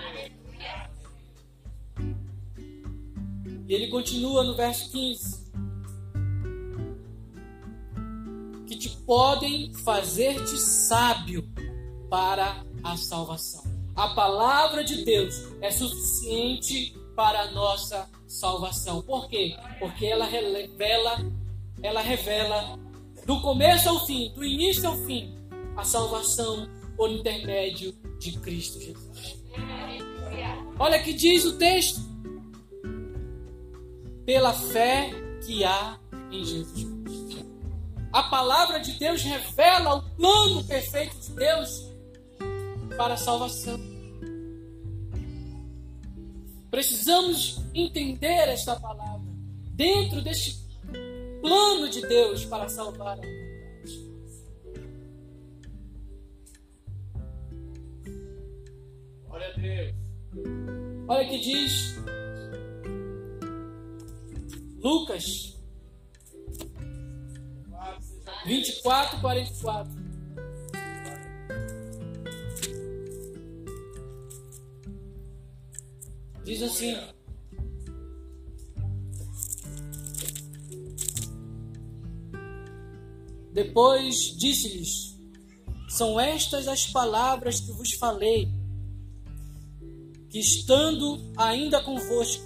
E 3.69 3.75
ele 3.75 3.89
continua 3.89 4.43
no 4.43 4.57
verso 4.57 4.91
15: 4.91 5.40
podem 9.11 9.75
fazer-te 9.75 10.57
sábio 10.57 11.43
para 12.09 12.65
a 12.85 12.97
salvação. 12.97 13.65
A 13.97 14.11
palavra 14.11 14.85
de 14.85 15.05
Deus 15.05 15.35
é 15.61 15.69
suficiente 15.69 16.97
para 17.17 17.41
a 17.41 17.51
nossa 17.51 18.09
salvação. 18.29 19.03
Por 19.03 19.29
quê? 19.29 19.57
Porque 19.81 20.07
ela 20.07 20.25
revela, 20.27 21.29
ela 21.83 22.01
revela 22.01 22.79
do 23.27 23.41
começo 23.41 23.89
ao 23.89 24.07
fim, 24.07 24.33
do 24.33 24.45
início 24.45 24.89
ao 24.89 24.97
fim, 24.99 25.37
a 25.77 25.83
salvação 25.83 26.69
por 26.97 27.11
intermédio 27.11 27.93
de 28.21 28.39
Cristo 28.39 28.79
Jesus. 28.79 29.41
Olha 30.79 31.03
que 31.03 31.13
diz 31.13 31.45
o 31.45 31.59
texto: 31.59 32.01
pela 34.25 34.53
fé 34.53 35.11
que 35.45 35.65
há 35.65 35.99
em 36.31 36.45
Jesus. 36.45 37.00
A 38.13 38.25
palavra 38.25 38.81
de 38.81 38.93
Deus 38.99 39.23
revela 39.23 39.95
o 39.95 40.03
plano 40.17 40.65
perfeito 40.65 41.17
de 41.21 41.33
Deus 41.33 41.89
para 42.97 43.15
a 43.15 43.17
salvação. 43.17 43.79
Precisamos 46.71 47.61
entender 47.73 48.49
esta 48.49 48.79
palavra 48.79 49.27
dentro 49.75 50.21
deste 50.23 50.59
plano 51.41 51.89
de 51.89 52.01
Deus 52.03 52.45
para 52.45 52.69
salvar 52.69 53.17
a 53.17 53.21
humanidade. 53.21 54.01
Glória 59.27 59.49
a 59.49 59.53
Deus. 59.53 59.95
Olha 61.09 61.29
que 61.29 61.39
diz 61.39 61.97
Lucas 64.79 65.50
24, 68.45 69.21
44. 69.21 70.01
Diz 76.45 76.63
assim. 76.63 76.97
Depois 83.53 84.37
disse-lhes: 84.37 85.17
São 85.89 86.19
estas 86.19 86.67
as 86.67 86.87
palavras 86.87 87.61
que 87.61 87.73
vos 87.73 87.93
falei, 87.93 88.49
que 90.31 90.39
estando 90.39 91.33
ainda 91.37 91.83
convosco, 91.83 92.45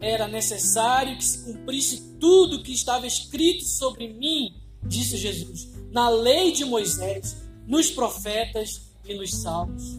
era 0.00 0.28
necessário 0.28 1.16
que 1.16 1.24
se 1.24 1.44
cumprisse 1.44 2.16
tudo 2.18 2.62
que 2.62 2.72
estava 2.72 3.06
escrito 3.06 3.64
sobre 3.64 4.12
mim, 4.12 4.54
disse 4.82 5.16
Jesus, 5.16 5.70
na 5.90 6.08
lei 6.08 6.52
de 6.52 6.64
Moisés, 6.64 7.36
nos 7.66 7.90
profetas 7.90 8.92
e 9.04 9.14
nos 9.14 9.30
salmos. 9.30 9.98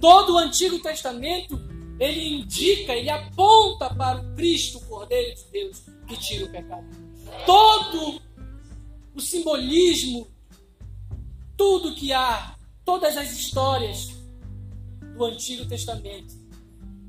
Todo 0.00 0.34
o 0.34 0.38
Antigo 0.38 0.78
Testamento 0.78 1.58
ele 1.98 2.40
indica, 2.40 2.92
ele 2.94 3.08
aponta 3.08 3.94
para 3.94 4.20
o 4.20 4.34
Cristo, 4.34 4.78
o 4.78 4.86
Cordeiro 4.86 5.34
de 5.34 5.44
Deus, 5.50 5.82
que 6.06 6.16
tira 6.16 6.44
o 6.44 6.50
pecado. 6.50 6.86
Todo 7.46 8.20
o 9.14 9.20
simbolismo, 9.20 10.28
tudo 11.56 11.94
que 11.94 12.12
há, 12.12 12.54
todas 12.84 13.16
as 13.16 13.32
histórias 13.32 14.10
do 15.16 15.24
Antigo 15.24 15.66
Testamento 15.66 16.34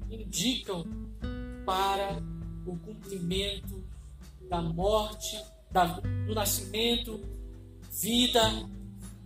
indicam 0.09 0.85
para 1.65 2.17
o 2.65 2.77
cumprimento 2.77 3.83
da 4.49 4.61
morte, 4.61 5.37
da, 5.71 5.85
do 6.25 6.33
nascimento, 6.33 7.19
vida, 7.91 8.41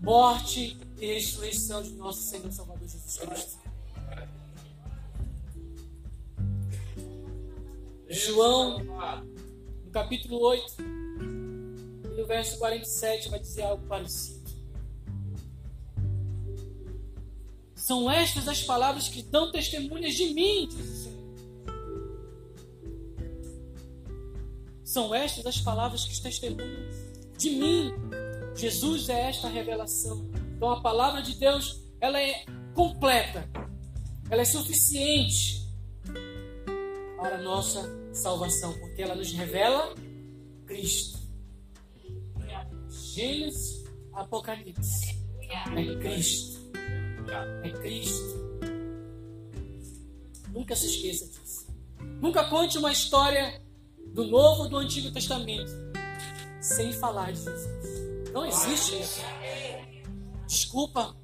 morte 0.02 0.78
e 1.00 1.06
ressurreição 1.14 1.82
de 1.84 1.92
nosso 1.92 2.24
Senhor 2.24 2.52
Salvador 2.52 2.88
Jesus 2.88 3.18
Cristo. 3.18 3.60
João, 8.10 8.80
no 8.84 9.92
capítulo 9.92 10.42
8, 10.42 10.76
e 10.80 12.20
no 12.20 12.26
verso 12.26 12.58
47 12.58 13.30
vai 13.30 13.40
dizer 13.40 13.64
algo 13.64 13.86
parecido. 13.88 14.42
São 17.76 18.10
estas 18.12 18.48
as 18.48 18.62
palavras 18.64 19.08
que 19.08 19.24
dão 19.24 19.52
testemunhas 19.52 20.14
de 20.14 20.34
mim, 20.34 20.68
diz 20.68 20.80
o 20.80 21.04
Senhor. 21.04 21.11
São 24.92 25.16
estas 25.16 25.46
as 25.46 25.62
palavras 25.62 26.04
que 26.04 26.22
testemunham 26.22 26.90
de 27.38 27.50
mim. 27.52 27.94
Jesus 28.54 29.08
é 29.08 29.30
esta 29.30 29.48
revelação. 29.48 30.30
Então 30.58 30.70
a 30.70 30.82
palavra 30.82 31.22
de 31.22 31.34
Deus, 31.36 31.80
ela 32.02 32.22
é 32.22 32.44
completa. 32.74 33.50
Ela 34.30 34.42
é 34.42 34.46
suficiente 34.46 35.66
para 37.16 37.38
a 37.38 37.42
nossa 37.42 37.90
salvação, 38.14 38.78
porque 38.80 39.02
ela 39.02 39.16
nos 39.16 39.32
revela 39.32 39.96
Cristo. 40.66 41.20
Gênesis, 42.90 43.86
Apocalipse. 44.12 45.18
É 45.50 45.96
Cristo. 46.02 46.70
É 47.64 47.70
Cristo. 47.70 48.60
Nunca 50.50 50.76
se 50.76 50.88
esqueça 50.88 51.28
disso. 51.28 51.66
Nunca 52.20 52.44
conte 52.50 52.78
uma 52.78 52.92
história 52.92 53.62
do 54.14 54.26
Novo 54.26 54.64
ou 54.64 54.70
do 54.70 54.78
Antigo 54.78 55.12
Testamento 55.12 55.72
sem 56.62 56.94
falar 56.94 57.32
de 57.32 57.40
Jesus. 57.40 58.32
Não 58.32 58.46
existe 58.46 59.00
isso. 59.02 59.22
Desculpa 60.48 61.16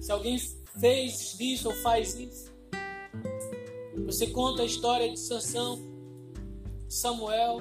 se 0.00 0.12
alguém 0.12 0.38
fez 0.78 1.38
isso 1.40 1.68
ou 1.68 1.74
faz 1.76 2.14
isso. 2.14 2.52
Você 4.06 4.26
conta 4.28 4.62
a 4.62 4.64
história 4.64 5.08
de 5.10 5.18
Sansão, 5.18 5.78
Samuel, 6.88 7.58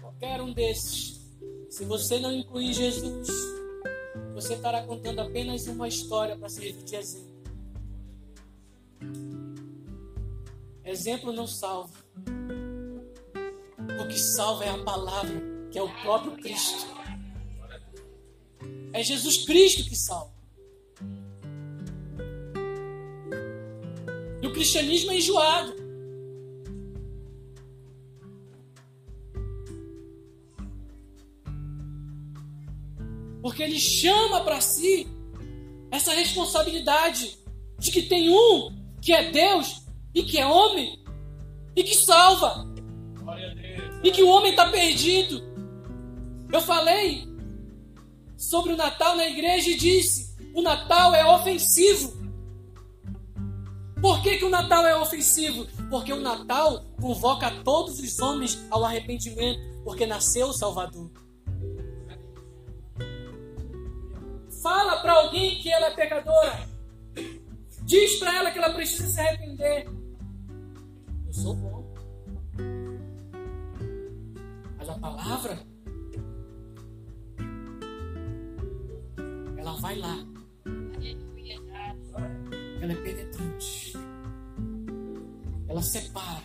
qualquer 0.00 0.40
um 0.40 0.52
desses. 0.52 1.20
Se 1.68 1.84
você 1.84 2.18
não 2.18 2.32
incluir 2.32 2.72
Jesus, 2.72 3.28
você 4.34 4.54
estará 4.54 4.82
contando 4.82 5.20
apenas 5.20 5.66
uma 5.66 5.88
história 5.88 6.36
para 6.36 6.48
servir 6.48 6.82
de 6.82 6.96
exemplo. 6.96 7.32
Exemplo 10.84 11.32
não 11.32 11.46
salva. 11.46 12.01
O 14.02 14.08
que 14.08 14.18
salva 14.18 14.64
é 14.64 14.68
a 14.68 14.78
palavra, 14.78 15.40
que 15.70 15.78
é 15.78 15.82
o 15.82 15.88
próprio 16.02 16.32
Cristo. 16.32 16.88
É 18.92 19.00
Jesus 19.00 19.44
Cristo 19.44 19.88
que 19.88 19.94
salva. 19.94 20.34
E 24.42 24.46
o 24.46 24.52
cristianismo 24.52 25.12
é 25.12 25.18
enjoado. 25.18 25.76
Porque 33.40 33.62
ele 33.62 33.78
chama 33.78 34.40
para 34.40 34.60
si 34.60 35.06
essa 35.92 36.12
responsabilidade 36.12 37.38
de 37.78 37.92
que 37.92 38.02
tem 38.02 38.30
um 38.30 38.76
que 39.00 39.12
é 39.12 39.30
Deus 39.30 39.86
e 40.12 40.24
que 40.24 40.38
é 40.38 40.46
homem 40.46 41.00
e 41.76 41.84
que 41.84 41.94
salva. 41.94 42.66
E 44.02 44.10
que 44.10 44.22
o 44.22 44.28
homem 44.28 44.50
está 44.50 44.68
perdido. 44.68 45.42
Eu 46.52 46.60
falei 46.60 47.26
sobre 48.36 48.72
o 48.72 48.76
Natal 48.76 49.16
na 49.16 49.26
igreja 49.26 49.70
e 49.70 49.76
disse: 49.76 50.36
o 50.54 50.60
Natal 50.60 51.14
é 51.14 51.24
ofensivo. 51.24 52.20
Por 54.00 54.20
que, 54.20 54.38
que 54.38 54.44
o 54.44 54.50
Natal 54.50 54.84
é 54.84 54.98
ofensivo? 54.98 55.66
Porque 55.88 56.12
o 56.12 56.20
Natal 56.20 56.84
convoca 57.00 57.50
todos 57.62 58.00
os 58.00 58.18
homens 58.18 58.58
ao 58.68 58.84
arrependimento, 58.84 59.60
porque 59.84 60.04
nasceu 60.04 60.48
o 60.48 60.52
Salvador. 60.52 61.08
Fala 64.60 65.00
para 65.00 65.12
alguém 65.12 65.60
que 65.60 65.72
ela 65.72 65.86
é 65.86 65.90
pecadora. 65.94 66.68
Diz 67.84 68.18
para 68.18 68.36
ela 68.36 68.50
que 68.50 68.58
ela 68.58 68.70
precisa 68.70 69.06
se 69.06 69.20
arrepender. 69.20 69.88
Eu 71.26 71.32
sou 71.32 71.54
bom. 71.54 71.71
Palavra, 75.02 75.58
ela 79.58 79.72
vai 79.80 79.98
lá. 79.98 80.16
Ela 82.80 82.92
é 82.92 82.96
penetrante. 83.02 83.92
Ela 85.68 85.82
separa 85.82 86.42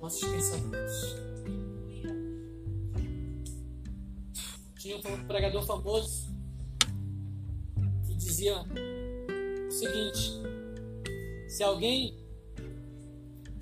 nossos 0.00 0.28
pensamentos. 0.28 1.16
Tinha 4.78 4.96
um 4.96 5.26
pregador 5.26 5.64
famoso 5.64 6.32
que 8.06 8.14
dizia 8.14 8.62
o 8.62 9.70
seguinte: 9.70 10.32
se 11.48 11.62
alguém 11.64 12.21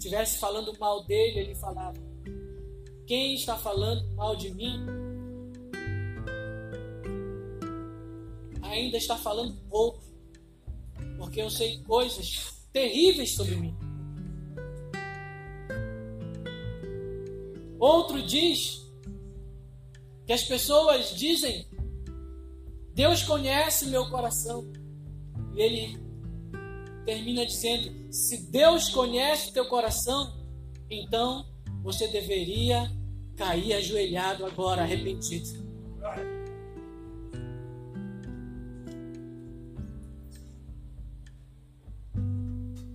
estivesse 0.01 0.39
falando 0.39 0.77
mal 0.79 1.05
dele, 1.05 1.41
ele 1.41 1.55
falava: 1.55 2.01
Quem 3.07 3.35
está 3.35 3.57
falando 3.57 4.11
mal 4.15 4.35
de 4.35 4.53
mim 4.55 4.87
ainda 8.63 8.97
está 8.97 9.17
falando 9.19 9.55
pouco, 9.69 10.03
porque 11.19 11.43
eu 11.43 11.51
sei 11.51 11.83
coisas 11.83 12.67
terríveis 12.73 13.35
sobre 13.35 13.57
mim. 13.57 13.77
Outro 17.79 18.23
diz 18.23 18.87
que 20.27 20.33
as 20.33 20.45
pessoas 20.45 21.15
dizem: 21.15 21.67
Deus 22.95 23.23
conhece 23.23 23.87
meu 23.87 24.09
coração. 24.09 24.67
E 25.55 25.61
ele 25.61 26.10
termina 27.11 27.45
dizendo: 27.45 28.13
Se 28.13 28.37
Deus 28.53 28.89
conhece 28.89 29.53
teu 29.53 29.67
coração, 29.67 30.33
então 30.89 31.45
você 31.83 32.07
deveria 32.07 32.89
cair 33.37 33.73
ajoelhado 33.73 34.47
agora, 34.47 34.83
arrependido. 34.83 35.69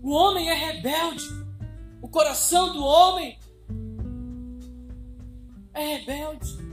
O 0.02 0.12
homem 0.12 0.50
é 0.50 0.54
rebelde. 0.54 1.26
O 2.02 2.08
coração 2.08 2.72
do 2.72 2.84
homem 2.86 3.38
é 5.74 5.98
rebelde. 5.98 6.65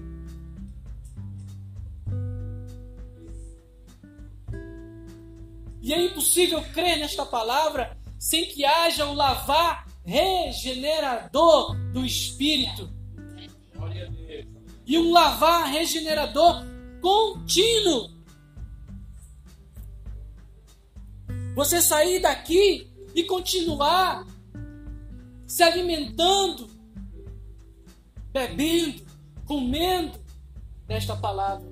E 5.82 5.92
é 5.92 6.00
impossível 6.06 6.62
crer 6.72 6.98
nesta 6.98 7.26
palavra 7.26 7.98
sem 8.16 8.46
que 8.46 8.64
haja 8.64 9.04
o 9.06 9.14
lavar 9.14 9.84
regenerador 10.04 11.76
do 11.92 12.06
espírito. 12.06 12.88
E 14.86 14.96
um 14.96 15.10
lavar 15.10 15.66
regenerador 15.66 16.64
contínuo. 17.00 18.10
Você 21.56 21.82
sair 21.82 22.20
daqui 22.20 22.88
e 23.12 23.24
continuar 23.24 24.24
se 25.46 25.62
alimentando, 25.62 26.70
bebendo, 28.32 29.04
comendo 29.44 30.18
desta 30.86 31.16
palavra. 31.16 31.68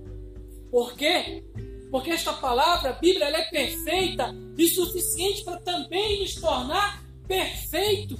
Por 0.70 0.94
quê? 0.94 1.44
Porque 1.90 2.10
esta 2.10 2.32
palavra, 2.32 2.90
a 2.90 2.92
Bíblia, 2.92 3.26
ela 3.26 3.38
é 3.38 3.50
perfeita 3.50 4.34
e 4.56 4.68
suficiente 4.68 5.42
para 5.44 5.58
também 5.58 6.20
nos 6.20 6.34
tornar 6.36 7.02
perfeito. 7.26 8.18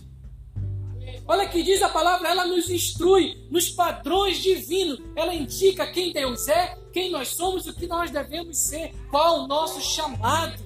Olha 1.27 1.49
que 1.49 1.63
diz 1.63 1.81
a 1.81 1.89
palavra, 1.89 2.29
ela 2.29 2.45
nos 2.45 2.69
instrui 2.69 3.47
nos 3.49 3.69
padrões 3.69 4.39
divinos. 4.39 4.99
Ela 5.15 5.33
indica 5.33 5.87
quem 5.87 6.13
Deus 6.13 6.49
é, 6.49 6.77
quem 6.93 7.11
nós 7.11 7.29
somos, 7.29 7.67
o 7.67 7.75
que 7.75 7.87
nós 7.87 8.11
devemos 8.11 8.59
ser, 8.59 8.93
qual 9.11 9.45
o 9.45 9.47
nosso 9.47 9.81
chamado. 9.81 10.61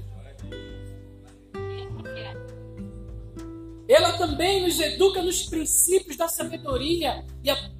Ela 3.86 4.16
também 4.16 4.62
nos 4.62 4.80
educa 4.80 5.22
nos 5.22 5.42
princípios 5.42 6.16
da 6.16 6.28
sabedoria. 6.28 7.26
E, 7.42 7.50
a, 7.50 7.70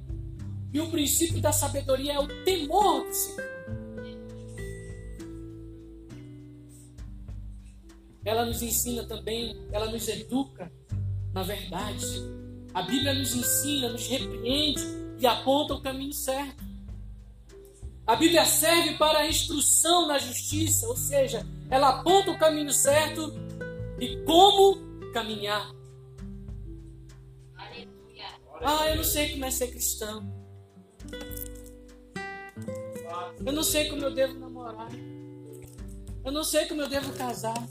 e 0.71 0.79
o 0.79 0.91
princípio 0.91 1.41
da 1.41 1.51
sabedoria 1.51 2.13
é 2.13 2.19
o 2.19 2.27
temor 2.43 3.05
do 3.05 3.13
Senhor. 3.13 3.54
Ela 8.25 8.45
nos 8.45 8.61
ensina 8.61 9.03
também, 9.03 9.55
ela 9.71 9.89
nos 9.89 10.07
educa 10.07 10.71
na 11.35 11.43
verdade. 11.43 12.23
A 12.73 12.81
Bíblia 12.81 13.13
nos 13.13 13.35
ensina, 13.35 13.89
nos 13.89 14.07
repreende 14.07 14.81
e 15.19 15.27
aponta 15.27 15.73
o 15.73 15.81
caminho 15.81 16.13
certo. 16.13 16.63
A 18.07 18.15
Bíblia 18.15 18.45
serve 18.45 18.95
para 18.97 19.19
a 19.19 19.27
instrução 19.27 20.07
na 20.07 20.17
justiça, 20.17 20.87
ou 20.87 20.95
seja, 20.95 21.45
ela 21.69 21.99
aponta 21.99 22.31
o 22.31 22.37
caminho 22.37 22.71
certo 22.71 23.33
e 23.99 24.23
como 24.23 25.11
caminhar. 25.11 25.69
Ah, 28.61 28.89
eu 28.89 28.95
não 28.95 29.03
sei 29.03 29.33
como 29.33 29.45
é 29.45 29.51
ser 29.51 29.67
cristão. 29.67 30.23
Eu 33.45 33.51
não 33.51 33.63
sei 33.63 33.89
como 33.89 34.03
eu 34.03 34.13
devo 34.13 34.39
namorar. 34.39 34.89
Eu 36.23 36.31
não 36.31 36.43
sei 36.43 36.65
como 36.65 36.81
eu 36.81 36.87
devo 36.87 37.11
casar. 37.13 37.67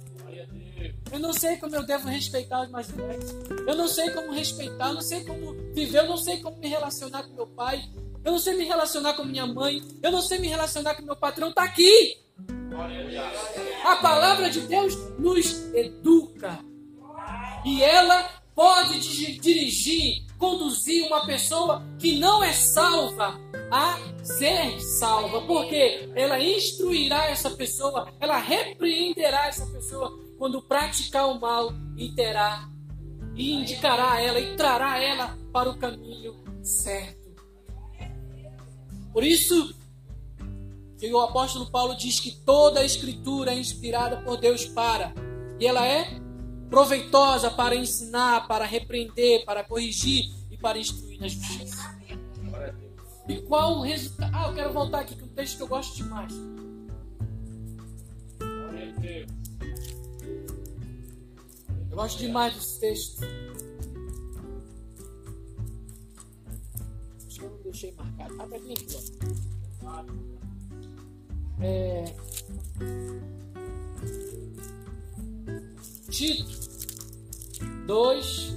Eu 1.14 1.20
não 1.20 1.32
sei 1.32 1.56
como 1.58 1.76
eu 1.76 1.84
devo 1.84 2.08
respeitar 2.08 2.62
os 2.62 2.70
mais 2.70 2.90
velhos. 2.90 3.30
Eu 3.68 3.76
não 3.76 3.86
sei 3.86 4.10
como 4.10 4.32
respeitar, 4.32 4.88
eu 4.88 4.94
não 4.94 5.00
sei 5.00 5.22
como 5.22 5.52
viver, 5.72 5.98
eu 5.98 6.08
não 6.08 6.16
sei 6.16 6.40
como 6.40 6.56
me 6.56 6.66
relacionar 6.66 7.22
com 7.22 7.34
meu 7.34 7.46
pai. 7.46 7.88
Eu 8.24 8.32
não 8.32 8.38
sei 8.40 8.56
me 8.56 8.64
relacionar 8.64 9.14
com 9.14 9.22
minha 9.22 9.46
mãe. 9.46 9.80
Eu 10.02 10.10
não 10.10 10.20
sei 10.20 10.40
me 10.40 10.48
relacionar 10.48 10.96
com 10.96 11.02
meu 11.02 11.14
patrão. 11.14 11.50
Está 11.50 11.62
aqui. 11.62 12.18
A 13.84 13.94
palavra 14.02 14.50
de 14.50 14.62
Deus 14.62 14.96
nos 15.16 15.72
educa. 15.72 16.58
E 17.64 17.80
ela 17.80 18.28
pode 18.52 18.98
dirigir, 19.38 20.26
conduzir 20.36 21.06
uma 21.06 21.24
pessoa 21.24 21.86
que 21.96 22.18
não 22.18 22.42
é 22.42 22.52
salva 22.52 23.38
a 23.70 24.00
ser 24.24 24.80
salva, 24.80 25.42
porque 25.42 26.10
ela 26.16 26.40
instruirá 26.40 27.26
essa 27.26 27.50
pessoa, 27.50 28.12
ela 28.18 28.36
repreenderá 28.36 29.46
essa 29.46 29.64
pessoa 29.66 30.23
quando 30.44 30.60
praticar 30.60 31.26
o 31.26 31.40
mal 31.40 31.72
e 31.96 32.10
terá 32.10 32.68
e 33.34 33.54
indicará 33.54 34.20
ela 34.20 34.38
e 34.38 34.54
trará 34.54 35.02
ela 35.02 35.38
para 35.50 35.70
o 35.70 35.78
caminho 35.78 36.34
certo. 36.62 37.34
Por 39.10 39.24
isso 39.24 39.74
que 40.98 41.10
o 41.10 41.18
apóstolo 41.18 41.70
Paulo 41.70 41.96
diz 41.96 42.20
que 42.20 42.30
toda 42.44 42.80
a 42.80 42.84
escritura 42.84 43.52
é 43.52 43.58
inspirada 43.58 44.18
por 44.18 44.36
Deus 44.36 44.66
para 44.66 45.14
e 45.58 45.66
ela 45.66 45.82
é 45.86 46.20
proveitosa 46.68 47.50
para 47.50 47.74
ensinar, 47.74 48.46
para 48.46 48.66
repreender, 48.66 49.46
para 49.46 49.64
corrigir 49.64 50.26
e 50.50 50.58
para 50.58 50.76
instruir 50.76 51.18
na 51.20 51.26
justiça. 51.26 51.98
E 53.26 53.40
qual 53.40 53.78
o 53.78 53.80
resultado? 53.80 54.30
Ah, 54.34 54.48
eu 54.48 54.54
quero 54.54 54.74
voltar 54.74 55.00
aqui 55.00 55.16
com 55.16 55.24
um 55.24 55.28
texto 55.28 55.56
que 55.56 55.62
eu 55.62 55.68
gosto 55.68 55.96
demais. 55.96 56.34
Eu 61.94 61.98
gosto 61.98 62.18
demais 62.18 62.52
desse 62.52 62.80
texto. 62.80 63.24
Acho 67.24 67.38
que 67.38 67.44
eu 67.44 67.50
não 67.50 67.62
deixei 67.62 67.92
marcado. 67.92 68.34
Ah, 68.34 68.48
tá 68.48 68.56
aqui, 68.56 68.74
ó. 69.84 70.04
É... 71.62 72.04
Tito 76.10 76.50
2, 77.86 78.56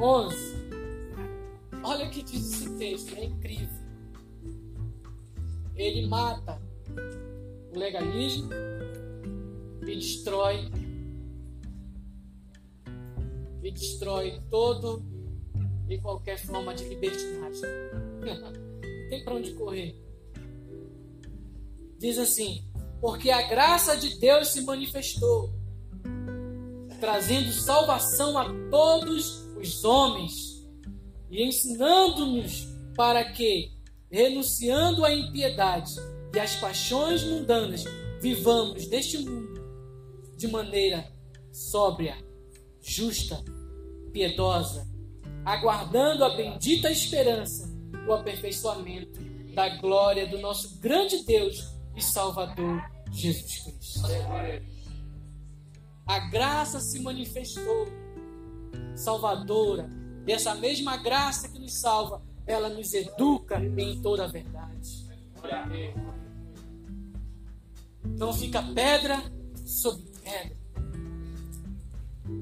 11. 0.00 0.36
Olha 1.82 2.06
o 2.06 2.10
que 2.10 2.22
diz 2.22 2.52
esse 2.52 2.70
texto, 2.78 3.16
é 3.16 3.24
incrível. 3.24 3.80
Ele 5.74 6.06
mata 6.06 6.62
o 7.74 7.76
legalismo 7.76 8.48
e 9.82 9.96
destrói 9.96 10.70
e 13.62 13.70
destrói 13.70 14.40
todo 14.50 15.04
e 15.88 15.98
qualquer 15.98 16.38
forma 16.38 16.74
de 16.74 16.84
libertinagem. 16.84 17.62
Não 18.20 18.52
tem 19.10 19.24
para 19.24 19.34
onde 19.34 19.52
correr. 19.52 19.94
Diz 21.98 22.18
assim: 22.18 22.64
porque 23.00 23.30
a 23.30 23.42
graça 23.42 23.96
de 23.96 24.18
Deus 24.18 24.48
se 24.48 24.62
manifestou, 24.62 25.52
trazendo 27.00 27.52
salvação 27.52 28.38
a 28.38 28.46
todos 28.70 29.46
os 29.56 29.84
homens 29.84 30.32
e 31.30 31.42
ensinando-nos 31.42 32.68
para 32.96 33.24
que, 33.32 33.72
renunciando 34.10 35.04
à 35.04 35.14
impiedade 35.14 35.92
e 36.34 36.38
às 36.38 36.56
paixões 36.56 37.24
mundanas, 37.24 37.84
vivamos 38.20 38.86
neste 38.88 39.18
mundo 39.18 39.59
de 40.40 40.48
maneira 40.48 41.06
sóbria, 41.52 42.16
justa, 42.80 43.44
piedosa, 44.10 44.88
aguardando 45.44 46.24
a 46.24 46.34
bendita 46.34 46.90
esperança 46.90 47.68
do 48.06 48.12
aperfeiçoamento 48.14 49.20
da 49.54 49.68
glória 49.76 50.26
do 50.26 50.38
nosso 50.38 50.80
grande 50.80 51.22
Deus 51.24 51.76
e 51.94 52.00
Salvador 52.00 52.82
Jesus 53.12 53.58
Cristo. 53.64 54.00
A 56.06 56.18
graça 56.30 56.80
se 56.80 56.98
manifestou 57.00 57.88
salvadora, 58.96 59.90
e 60.26 60.32
essa 60.32 60.54
mesma 60.54 60.96
graça 60.96 61.50
que 61.50 61.58
nos 61.58 61.74
salva, 61.80 62.22
ela 62.46 62.70
nos 62.70 62.94
educa 62.94 63.62
em 63.76 64.00
toda 64.00 64.24
a 64.24 64.26
verdade. 64.26 65.06
Não 68.16 68.32
fica 68.32 68.62
pedra 68.62 69.22
sobre 69.66 70.09
pedra. 70.30 70.56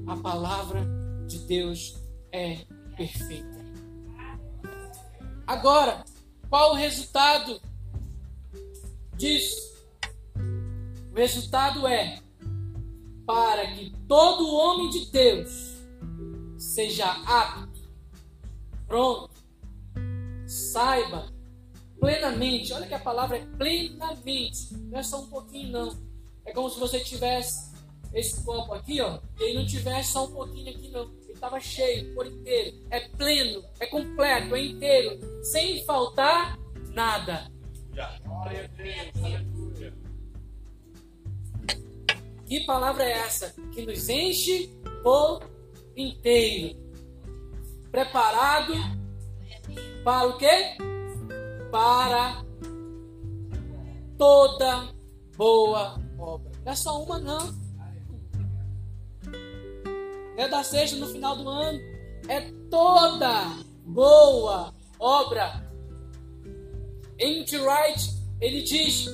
A 0.07 0.15
palavra 0.17 0.85
de 1.27 1.39
Deus 1.39 1.97
é 2.31 2.65
perfeita. 2.95 3.59
Agora, 5.47 6.05
qual 6.49 6.73
o 6.73 6.75
resultado 6.75 7.59
disso. 9.19 9.77
O 11.11 11.15
resultado 11.15 11.85
é 11.85 12.19
para 13.25 13.67
que 13.73 13.93
todo 14.07 14.55
homem 14.55 14.89
de 14.89 15.11
Deus 15.11 15.75
seja 16.57 17.05
apto, 17.25 17.81
pronto, 18.87 19.29
saiba 20.47 21.27
plenamente. 21.99 22.71
Olha 22.71 22.87
que 22.87 22.93
a 22.93 22.99
palavra 22.99 23.37
é 23.37 23.45
plenamente, 23.57 24.73
não 24.73 24.97
é 24.97 25.03
só 25.03 25.21
um 25.21 25.27
pouquinho, 25.27 25.71
não. 25.71 26.09
É 26.45 26.53
como 26.53 26.69
se 26.69 26.79
você 26.79 26.99
tivesse 27.01 27.68
esse 28.13 28.43
copo 28.43 28.73
aqui, 28.73 28.99
ó, 29.01 29.19
ele 29.39 29.59
não 29.59 29.65
tivesse 29.65 30.13
só 30.13 30.25
um 30.25 30.31
pouquinho 30.31 30.69
aqui, 30.69 30.89
não. 30.89 31.03
Ele 31.23 31.33
estava 31.33 31.59
cheio 31.59 32.13
por 32.15 32.25
inteiro. 32.25 32.77
É 32.89 33.07
pleno, 33.09 33.63
é 33.79 33.85
completo, 33.85 34.55
é 34.55 34.65
inteiro, 34.65 35.43
sem 35.43 35.85
faltar 35.85 36.57
nada. 36.91 37.51
Que 42.45 42.61
palavra 42.61 43.03
é 43.03 43.11
essa? 43.11 43.53
Que 43.71 43.85
nos 43.85 44.09
enche 44.09 44.69
por 45.03 45.41
inteiro. 45.95 46.79
Preparado 47.91 48.73
para 50.03 50.27
o 50.27 50.37
quê? 50.37 50.77
Para 51.71 52.43
toda 54.17 54.93
boa 55.37 56.01
obra. 56.17 56.51
Não 56.65 56.71
é 56.71 56.75
só 56.75 57.03
uma, 57.03 57.19
não. 57.19 57.68
É 60.39 60.47
da 60.47 60.63
sexta 60.63 60.95
no 60.95 61.05
final 61.05 61.35
do 61.35 61.49
ano. 61.49 61.77
É 62.29 62.39
toda 62.71 63.57
boa 63.85 64.73
obra. 64.97 65.69
N.T. 67.17 67.57
Wright, 67.57 68.09
ele 68.39 68.61
diz 68.61 69.07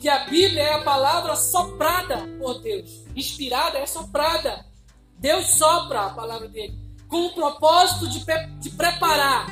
que 0.00 0.08
a 0.08 0.24
Bíblia 0.24 0.64
é 0.64 0.72
a 0.72 0.82
palavra 0.82 1.36
soprada 1.36 2.26
por 2.40 2.60
Deus. 2.60 3.04
Inspirada 3.14 3.78
é 3.78 3.86
soprada. 3.86 4.66
Deus 5.16 5.46
sopra 5.50 6.06
a 6.06 6.10
palavra 6.10 6.48
dele. 6.48 6.76
Com 7.06 7.26
o 7.26 7.34
propósito 7.34 8.08
de, 8.08 8.24
de 8.58 8.70
preparar, 8.70 9.46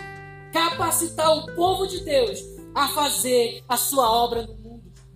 capacitar 0.53 1.31
o 1.39 1.55
povo 1.55 1.87
de 1.87 2.01
Deus 2.01 2.41
a 2.75 2.89
fazer 2.89 3.63
a 3.69 3.77
sua 3.77 4.11
obra 4.11 4.43
no. 4.43 4.62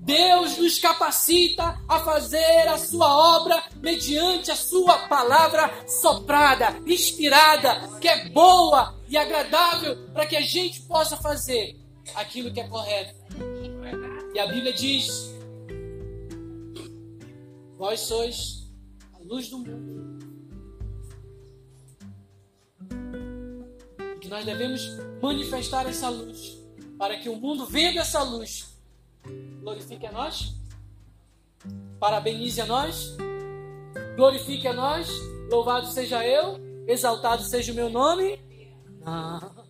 Deus 0.07 0.57
nos 0.57 0.79
capacita 0.79 1.83
a 1.89 1.99
fazer 1.99 2.69
a 2.69 2.79
sua 2.79 3.41
obra 3.41 3.61
mediante 3.83 4.53
a 4.53 4.55
sua 4.55 5.09
palavra 5.09 5.85
soprada, 5.89 6.81
inspirada, 6.87 7.99
que 8.01 8.07
é 8.07 8.29
boa 8.29 8.95
e 9.09 9.17
agradável 9.17 9.97
para 10.13 10.25
que 10.25 10.37
a 10.37 10.41
gente 10.41 10.83
possa 10.83 11.17
fazer 11.17 11.77
aquilo 12.15 12.53
que 12.53 12.61
é 12.61 12.69
correto. 12.69 13.17
E 14.33 14.39
a 14.39 14.47
Bíblia 14.47 14.73
diz: 14.73 15.35
Vós 17.77 17.99
sois 17.99 18.65
a 19.13 19.19
luz 19.19 19.49
do 19.49 19.59
mundo. 19.59 20.25
E 24.15 24.21
que 24.21 24.29
nós 24.29 24.45
devemos 24.45 24.83
manifestar 25.21 25.85
essa 25.89 26.09
luz, 26.09 26.59
para 26.97 27.19
que 27.19 27.29
o 27.29 27.35
mundo, 27.35 27.67
vendo 27.67 27.99
essa 27.99 28.23
luz, 28.23 28.76
glorifique 29.61 30.07
a 30.07 30.13
nós, 30.13 30.55
parabenize 31.99 32.61
a 32.61 32.67
nós, 32.67 33.17
glorifique 34.17 34.67
a 34.69 34.73
nós, 34.73 35.09
louvado 35.51 35.87
seja 35.89 36.25
eu, 36.27 36.59
exaltado 36.87 37.43
seja 37.43 37.73
o 37.73 37.75
meu 37.75 37.91
nome. 37.91 38.41
Não. 39.05 39.67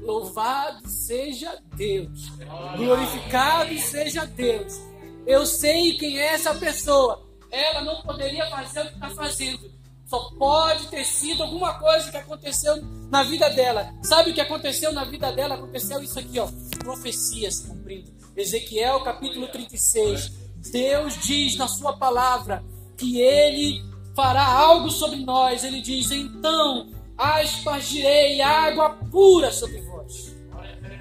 Louvado 0.00 0.88
seja 0.88 1.58
Deus. 1.74 2.30
Glorificado 2.76 3.78
seja 3.78 4.24
Deus. 4.24 4.80
Eu 5.26 5.44
sei 5.44 5.98
quem 5.98 6.18
é 6.18 6.34
essa 6.34 6.54
pessoa. 6.54 7.26
Ela 7.50 7.82
não 7.82 8.02
poderia 8.02 8.48
fazer 8.48 8.80
o 8.80 8.86
que 8.88 8.94
está 8.94 9.10
fazendo. 9.10 9.70
Só 10.06 10.30
pode 10.38 10.88
ter 10.88 11.04
sido 11.04 11.42
alguma 11.42 11.78
coisa 11.78 12.10
que 12.10 12.16
aconteceu 12.16 12.82
na 13.10 13.22
vida 13.22 13.50
dela. 13.50 13.92
Sabe 14.02 14.30
o 14.30 14.34
que 14.34 14.40
aconteceu 14.40 14.90
na 14.92 15.04
vida 15.04 15.30
dela? 15.32 15.56
Aconteceu 15.56 16.02
isso 16.02 16.18
aqui, 16.18 16.38
ó. 16.38 16.48
Profecia 16.78 17.50
se 17.50 17.66
cumprindo. 17.66 18.10
Ezequiel 18.38 19.00
capítulo 19.00 19.48
36. 19.48 20.32
Deus 20.70 21.18
diz 21.20 21.56
na 21.56 21.66
sua 21.66 21.96
palavra 21.96 22.64
que 22.96 23.20
ele 23.20 23.82
fará 24.14 24.44
algo 24.44 24.90
sobre 24.90 25.16
nós. 25.16 25.64
Ele 25.64 25.80
diz: 25.80 26.12
Então 26.12 26.88
aspargirei 27.16 28.40
água 28.40 28.90
pura 29.10 29.50
sobre 29.50 29.80
vós 29.80 30.36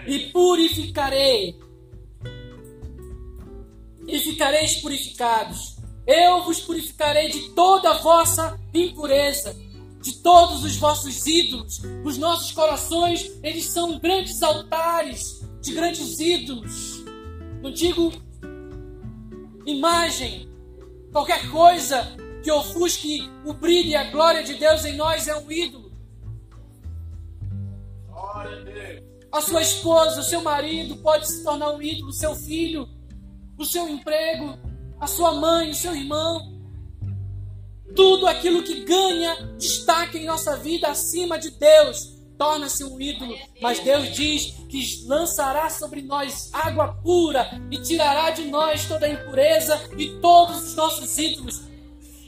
e 0.08 0.20
purificarei. 0.32 1.56
E 4.08 4.20
ficareis 4.20 4.78
purificados. 4.78 5.78
Eu 6.08 6.44
vos 6.44 6.62
purificarei 6.62 7.30
de 7.30 7.50
toda 7.50 7.92
a 7.92 7.98
vossa 7.98 8.58
impureza, 8.74 9.54
de 10.02 10.14
todos 10.24 10.64
os 10.64 10.78
vossos 10.78 11.28
ídolos. 11.28 11.82
Os 12.04 12.18
nossos 12.18 12.52
corações, 12.54 13.30
eles 13.44 13.66
são 13.66 14.00
grandes 14.00 14.42
altares 14.42 15.42
de 15.62 15.74
grandes 15.74 16.20
ídolos. 16.20 16.97
Não 17.62 17.72
digo 17.72 18.12
imagem, 19.66 20.48
qualquer 21.12 21.50
coisa 21.50 22.16
que 22.44 22.52
ofusque 22.52 23.30
o 23.46 23.54
brilho 23.54 23.90
e 23.90 23.96
a 23.96 24.10
glória 24.12 24.44
de 24.44 24.54
Deus 24.54 24.86
em 24.86 24.96
nós 24.96 25.28
é 25.28 25.36
um 25.36 25.52
ídolo. 25.52 25.92
A 29.32 29.42
sua 29.42 29.62
esposa, 29.62 30.22
o 30.22 30.24
seu 30.24 30.42
marido 30.42 30.96
pode 30.98 31.28
se 31.28 31.44
tornar 31.44 31.72
um 31.72 31.82
ídolo, 31.82 32.10
o 32.10 32.14
seu 32.14 32.36
filho, 32.36 32.88
o 33.58 33.66
seu 33.66 33.88
emprego, 33.90 34.58
a 35.00 35.08
sua 35.08 35.34
mãe, 35.34 35.70
o 35.70 35.76
seu 35.76 35.96
irmão. 35.96 36.56
Tudo 37.96 38.28
aquilo 38.28 38.64
que 38.64 38.86
ganha 38.86 39.36
destaque 39.58 40.20
em 40.20 40.26
nossa 40.26 40.58
vida 40.58 40.88
acima 40.88 41.38
de 41.38 41.52
Deus 41.52 42.17
torna-se 42.38 42.84
um 42.84 43.00
ídolo. 43.00 43.36
Mas 43.62 43.80
Deus 43.80 44.14
diz 44.14 44.54
que 44.70 45.04
lançará 45.06 45.70
sobre 45.70 46.02
nós 46.02 46.50
água 46.54 46.94
pura 47.04 47.62
e 47.72 47.82
tirará 47.82 48.30
de 48.32 48.46
nós 48.46 48.86
toda 48.86 49.06
a 49.06 49.10
impureza 49.10 49.90
e 49.98 50.10
todos 50.20 50.64
os 50.64 50.76
nossos 50.76 51.18
ídolos. 51.18 51.62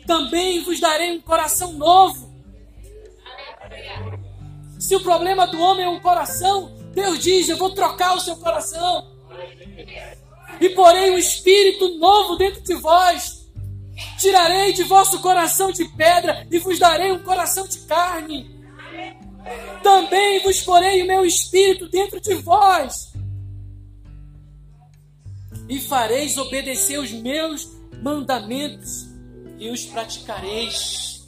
Também 0.05 0.63
vos 0.63 0.79
darei 0.79 1.11
um 1.11 1.21
coração 1.21 1.73
novo. 1.73 2.29
Se 4.79 4.95
o 4.95 5.01
problema 5.01 5.45
do 5.45 5.59
homem 5.59 5.85
é 5.85 5.89
o 5.89 6.01
coração, 6.01 6.73
Deus 6.93 7.19
diz: 7.19 7.47
Eu 7.49 7.57
vou 7.57 7.69
trocar 7.71 8.15
o 8.15 8.19
seu 8.19 8.35
coração 8.37 9.07
e 10.59 10.69
porei 10.69 11.11
um 11.11 11.17
espírito 11.17 11.97
novo 11.97 12.35
dentro 12.35 12.61
de 12.61 12.75
vós. 12.75 13.39
Tirarei 14.17 14.73
de 14.73 14.83
vosso 14.83 15.21
coração 15.21 15.71
de 15.71 15.85
pedra 15.85 16.47
e 16.49 16.57
vos 16.59 16.79
darei 16.79 17.11
um 17.11 17.19
coração 17.19 17.67
de 17.67 17.79
carne. 17.79 18.58
Também 19.81 20.41
vos 20.43 20.61
porei 20.61 21.03
o 21.03 21.07
meu 21.07 21.25
espírito 21.25 21.87
dentro 21.89 22.19
de 22.19 22.35
vós. 22.35 23.13
E 25.67 25.79
fareis 25.79 26.37
obedecer 26.37 26.99
os 26.99 27.11
meus 27.11 27.69
mandamentos 28.01 29.07
e 29.57 29.69
os 29.69 29.85
praticareis. 29.85 31.27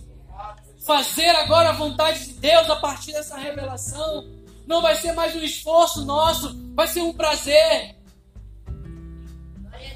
Fazer 0.85 1.29
agora 1.29 1.69
a 1.69 1.73
vontade 1.73 2.25
de 2.25 2.33
Deus 2.33 2.69
a 2.69 2.75
partir 2.75 3.11
dessa 3.11 3.37
revelação 3.37 4.27
não 4.65 4.81
vai 4.81 4.95
ser 4.95 5.11
mais 5.13 5.35
um 5.35 5.43
esforço 5.43 6.05
nosso, 6.05 6.57
vai 6.73 6.87
ser 6.87 7.01
um 7.01 7.13
prazer. 7.13 7.95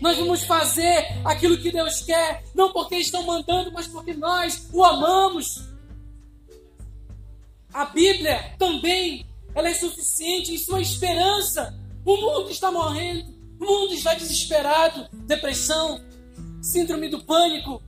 Nós 0.02 0.18
vamos 0.18 0.44
fazer 0.44 1.22
aquilo 1.24 1.58
que 1.58 1.72
Deus 1.72 2.02
quer, 2.02 2.44
não 2.54 2.72
porque 2.72 2.98
estão 2.98 3.24
mandando, 3.24 3.72
mas 3.72 3.88
porque 3.88 4.14
nós 4.14 4.68
o 4.74 4.84
amamos. 4.84 5.75
A 7.76 7.84
Bíblia 7.84 8.56
também, 8.58 9.26
ela 9.54 9.68
é 9.68 9.74
suficiente 9.74 10.54
em 10.54 10.58
sua 10.58 10.80
esperança. 10.80 11.78
O 12.06 12.16
mundo 12.16 12.50
está 12.50 12.72
morrendo, 12.72 13.36
o 13.60 13.66
mundo 13.66 13.94
está 13.94 14.14
desesperado, 14.14 15.10
depressão, 15.26 16.02
síndrome 16.62 17.10
do 17.10 17.22
pânico, 17.26 17.84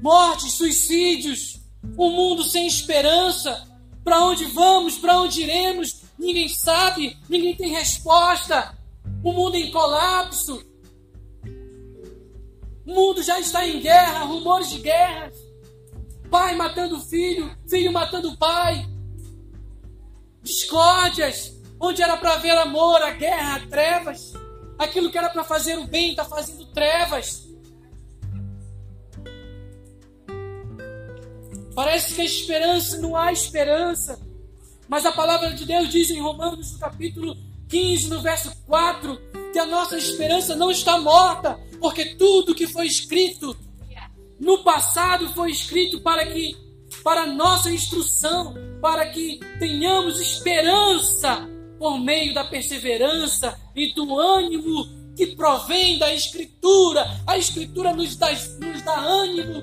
mortes, 0.00 0.54
suicídios, 0.54 1.60
um 1.98 2.10
mundo 2.10 2.42
sem 2.42 2.66
esperança. 2.66 3.68
Para 4.02 4.24
onde 4.24 4.46
vamos? 4.46 4.96
Para 4.96 5.20
onde 5.20 5.42
iremos? 5.42 6.00
Ninguém 6.18 6.48
sabe, 6.48 7.18
ninguém 7.28 7.54
tem 7.54 7.68
resposta 7.68 8.74
o 9.22 9.30
mundo 9.30 9.56
em 9.56 9.70
colapso. 9.70 10.64
O 12.86 12.94
mundo 12.94 13.22
já 13.22 13.38
está 13.38 13.66
em 13.68 13.78
guerra, 13.78 14.24
rumores 14.24 14.70
de 14.70 14.78
guerra. 14.78 15.30
Pai 16.30 16.54
matando 16.56 17.00
filho, 17.00 17.56
filho 17.68 17.92
matando 17.92 18.36
pai. 18.36 18.86
Discórdias, 20.42 21.52
onde 21.80 22.02
era 22.02 22.16
para 22.16 22.34
haver 22.34 22.56
amor, 22.58 23.02
a 23.02 23.12
guerra, 23.12 23.56
a 23.56 23.66
trevas. 23.66 24.32
Aquilo 24.78 25.10
que 25.10 25.18
era 25.18 25.30
para 25.30 25.44
fazer 25.44 25.78
o 25.78 25.86
bem 25.86 26.10
está 26.10 26.24
fazendo 26.24 26.66
trevas. 26.66 27.48
Parece 31.74 32.14
que 32.14 32.20
a 32.20 32.24
esperança 32.24 32.98
não 32.98 33.16
há 33.16 33.32
esperança. 33.32 34.20
Mas 34.88 35.04
a 35.04 35.12
palavra 35.12 35.52
de 35.52 35.64
Deus 35.64 35.88
diz 35.88 36.10
em 36.10 36.20
Romanos, 36.20 36.72
no 36.72 36.78
capítulo 36.78 37.36
15, 37.68 38.08
no 38.08 38.20
verso 38.20 38.50
4, 38.66 39.20
que 39.52 39.58
a 39.58 39.66
nossa 39.66 39.96
esperança 39.96 40.56
não 40.56 40.70
está 40.70 40.98
morta, 40.98 41.58
porque 41.78 42.16
tudo 42.16 42.54
que 42.54 42.66
foi 42.66 42.86
escrito 42.86 43.56
no 44.38 44.62
passado 44.62 45.28
foi 45.34 45.50
escrito 45.50 46.00
para 46.00 46.26
que 46.26 46.56
para 47.02 47.26
nossa 47.26 47.70
instrução, 47.70 48.54
para 48.80 49.06
que 49.10 49.38
tenhamos 49.58 50.20
esperança 50.20 51.48
por 51.78 51.98
meio 51.98 52.34
da 52.34 52.44
perseverança 52.44 53.58
e 53.74 53.92
do 53.92 54.18
ânimo 54.18 54.86
que 55.14 55.34
provém 55.34 55.98
da 55.98 56.12
Escritura. 56.12 57.04
A 57.26 57.36
Escritura 57.36 57.92
nos 57.92 58.16
dá, 58.16 58.30
nos 58.30 58.82
dá 58.82 58.98
ânimo 58.98 59.62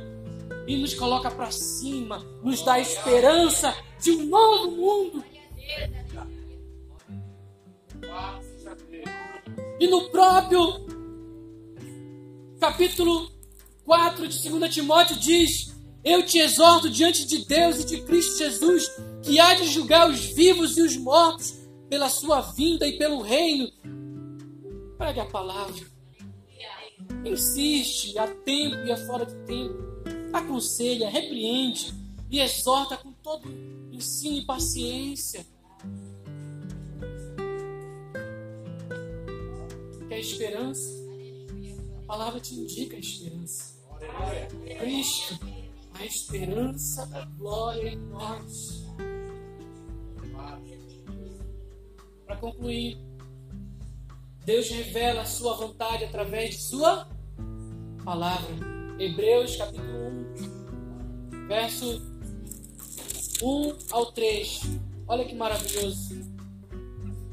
e 0.68 0.78
nos 0.78 0.94
coloca 0.94 1.32
para 1.32 1.52
cima, 1.52 2.20
nos 2.44 2.62
dá 2.62 2.80
esperança 2.80 3.76
de 4.02 4.12
um 4.12 4.26
novo 4.26 4.72
mundo 4.72 5.24
E 9.80 9.88
no 9.88 10.10
próprio 10.10 10.86
capítulo 12.60 13.35
4 13.86 14.28
de 14.28 14.50
2 14.50 14.74
Timóteo 14.74 15.16
diz: 15.18 15.74
Eu 16.04 16.26
te 16.26 16.40
exorto 16.40 16.90
diante 16.90 17.26
de 17.26 17.46
Deus 17.46 17.80
e 17.80 17.86
de 17.86 18.02
Cristo 18.02 18.38
Jesus, 18.38 18.92
que 19.24 19.40
há 19.40 19.54
de 19.54 19.68
julgar 19.68 20.10
os 20.10 20.20
vivos 20.20 20.78
e 20.78 20.82
os 20.82 20.98
mortos 20.98 21.54
pela 21.90 22.10
sua 22.10 22.42
vinda 22.42 22.88
e 22.88 22.98
pelo 22.98 23.22
reino. 23.22 23.72
Pregue 24.98 25.20
a 25.20 25.26
palavra. 25.26 25.96
Insiste 27.24 28.18
a 28.18 28.28
tempo 28.28 28.76
e 28.86 28.92
a 28.92 28.98
fora 28.98 29.26
de 29.26 29.36
tempo. 29.46 29.76
Aconselha, 30.34 31.10
repreende 31.10 31.94
e 32.30 32.40
exorta 32.40 32.98
com 32.98 33.12
todo 33.12 33.48
ensino 33.92 34.38
e 34.38 34.46
paciência 34.46 35.46
quer 40.16 40.20
esperança? 40.20 40.90
A 42.04 42.08
palavra 42.08 42.40
te 42.40 42.56
indica 42.56 42.96
a 42.96 43.00
esperança. 43.00 43.75
Cristo, 44.78 45.40
a 45.94 46.06
esperança 46.06 47.06
da 47.08 47.26
glória 47.38 47.90
em 47.90 47.98
nós. 47.98 48.86
Para 52.26 52.36
concluir, 52.38 52.98
Deus 54.46 54.70
revela 54.70 55.22
a 55.22 55.26
sua 55.26 55.56
vontade 55.56 56.06
através 56.06 56.52
de 56.52 56.62
sua 56.62 57.08
palavra. 58.04 58.56
Hebreus 59.00 59.56
capítulo 59.58 59.88
1, 61.32 61.48
verso 61.48 62.02
1 63.42 63.78
ao 63.92 64.12
3. 64.12 64.62
Olha 65.08 65.26
que 65.26 65.36
maravilhoso. 65.36 66.16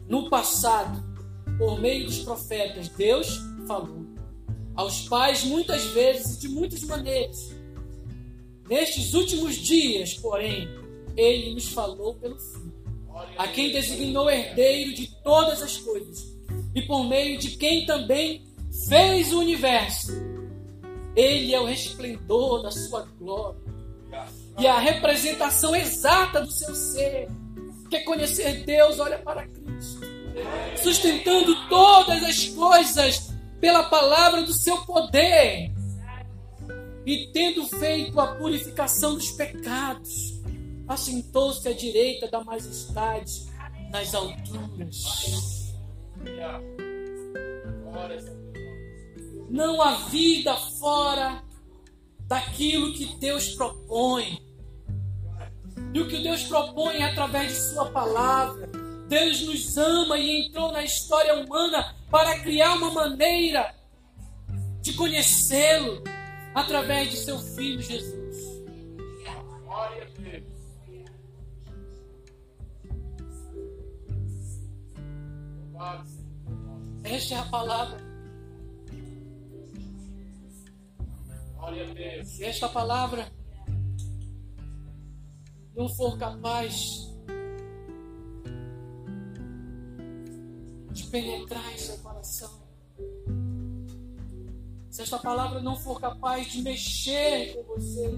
No 0.09 0.29
passado, 0.29 1.03
por 1.59 1.81
meio 1.81 2.07
dos 2.07 2.21
profetas, 2.21 2.89
Deus 2.89 3.41
falou 3.67 4.02
aos 4.75 5.09
pais 5.09 5.45
muitas 5.45 5.85
vezes 5.87 6.37
e 6.37 6.41
de 6.41 6.49
muitas 6.49 6.83
maneiras. 6.83 7.53
Nestes 8.69 9.15
últimos 9.15 9.57
dias, 9.57 10.15
porém, 10.15 10.69
ele 11.17 11.55
nos 11.55 11.69
falou 11.69 12.15
pelo 12.15 12.39
Filho, 12.39 12.73
a 13.37 13.49
quem 13.49 13.73
designou 13.73 14.31
herdeiro 14.31 14.95
de 14.95 15.09
todas 15.23 15.63
as 15.63 15.77
coisas, 15.79 16.33
e 16.75 16.83
por 16.83 17.05
meio 17.05 17.39
de 17.39 17.53
quem 17.53 17.85
também 17.85 18.45
fez 18.89 19.33
o 19.33 19.41
universo. 19.41 20.13
Ele 21.15 21.55
é 21.55 21.61
o 21.61 21.67
resplendor 21.67 22.63
da 22.63 22.71
sua 22.71 23.03
glória 23.19 23.61
e 24.59 24.67
a 24.67 24.79
representação 24.79 25.77
exata 25.77 26.41
do 26.41 26.51
seu 26.51 26.75
ser. 26.75 27.29
Quer 27.91 28.01
conhecer 28.01 28.65
Deus? 28.65 28.99
Olha 28.99 29.19
para 29.19 29.47
Cristo 29.47 30.13
sustentando 30.83 31.55
todas 31.69 32.23
as 32.23 32.49
coisas 32.49 33.32
pela 33.63 33.85
palavra 33.85 34.43
do 34.43 34.53
seu 34.53 34.79
poder, 34.79 35.71
e 37.07 37.29
tendo 37.33 37.65
feito 37.69 38.19
a 38.19 38.35
purificação 38.35 39.15
dos 39.15 39.31
pecados, 39.31 40.43
assentou-se 40.89 41.69
à 41.69 41.73
direita 41.73 42.27
da 42.27 42.43
majestade 42.43 43.47
nas 43.93 44.13
alturas. 44.17 45.73
Não 49.49 49.81
há 49.81 49.95
vida 50.09 50.57
fora 50.57 51.45
daquilo 52.23 52.93
que 52.93 53.15
Deus 53.21 53.55
propõe. 53.55 54.43
E 55.95 56.01
o 56.01 56.09
que 56.09 56.21
Deus 56.21 56.43
propõe 56.45 56.97
é 56.97 57.05
através 57.05 57.53
de 57.53 57.61
Sua 57.61 57.89
palavra. 57.91 58.82
Deus 59.13 59.43
nos 59.43 59.77
ama 59.77 60.17
e 60.17 60.47
entrou 60.47 60.73
na 60.73 60.83
história 60.83 61.35
humana 61.35 61.95
para 62.11 62.41
criar 62.41 62.73
uma 62.77 62.91
maneira 62.93 63.75
de 64.81 64.95
conhecê-lo 64.95 66.03
através 66.55 67.11
de 67.11 67.19
seu 67.19 67.39
Filho 67.39 67.83
Jesus. 67.83 68.65
Glória 69.67 70.03
a 70.03 70.19
Deus. 70.19 70.45
Esta 77.05 77.35
é 77.35 77.39
a 77.39 77.45
palavra. 77.45 77.99
Glória 81.55 81.91
a 81.91 81.93
Deus. 81.93 82.29
Se 82.29 82.45
esta 82.45 82.67
palavra 82.67 83.31
não 85.77 85.87
for 85.97 86.17
capaz 86.17 87.12
de 90.93 91.05
penetrar 91.05 91.73
em 91.73 91.79
seu 91.79 91.97
coração, 91.99 92.63
se 94.91 95.01
esta 95.03 95.19
palavra 95.19 95.61
não 95.61 95.77
for 95.77 95.99
capaz 95.99 96.53
de 96.53 96.61
mexer 96.61 97.55
com 97.55 97.75
você, 97.75 98.13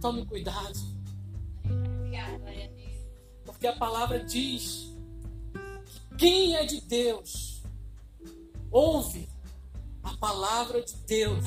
tome 0.00 0.26
cuidado. 0.26 0.78
Porque 3.44 3.66
a 3.66 3.76
palavra 3.76 4.24
diz 4.24 4.90
que 6.16 6.16
quem 6.16 6.56
é 6.56 6.64
de 6.64 6.80
Deus 6.80 7.62
ouve 8.70 9.28
a 10.02 10.16
palavra 10.16 10.82
de 10.82 10.94
Deus. 11.06 11.44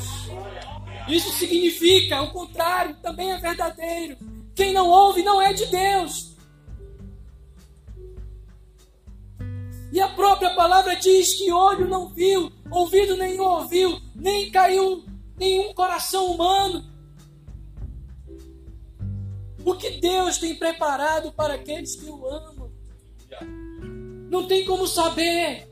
Isso 1.08 1.32
significa 1.34 2.22
o 2.22 2.32
contrário, 2.32 2.96
também 3.02 3.32
é 3.32 3.38
verdadeiro. 3.38 4.18
Quem 4.56 4.74
não 4.74 4.88
ouve 4.90 5.24
não 5.24 5.42
é 5.42 5.54
de 5.54 5.66
Deus. 5.66 6.33
E 9.94 10.02
a 10.02 10.10
própria 10.10 10.56
palavra 10.56 10.96
diz 10.96 11.36
que 11.36 11.52
olho 11.52 11.88
não 11.88 12.10
viu, 12.10 12.52
ouvido 12.72 13.16
nenhum 13.16 13.44
ouviu, 13.44 14.02
nem 14.16 14.50
caiu 14.50 15.06
nenhum 15.38 15.72
coração 15.76 16.32
humano. 16.32 16.84
O 19.64 19.76
que 19.76 19.92
Deus 20.00 20.40
tem 20.40 20.56
preparado 20.56 21.32
para 21.34 21.54
aqueles 21.54 21.96
que 21.96 22.10
o 22.10 22.26
amam. 22.28 22.72
Não 24.32 24.48
tem 24.48 24.66
como 24.66 24.88
saber. 24.88 25.72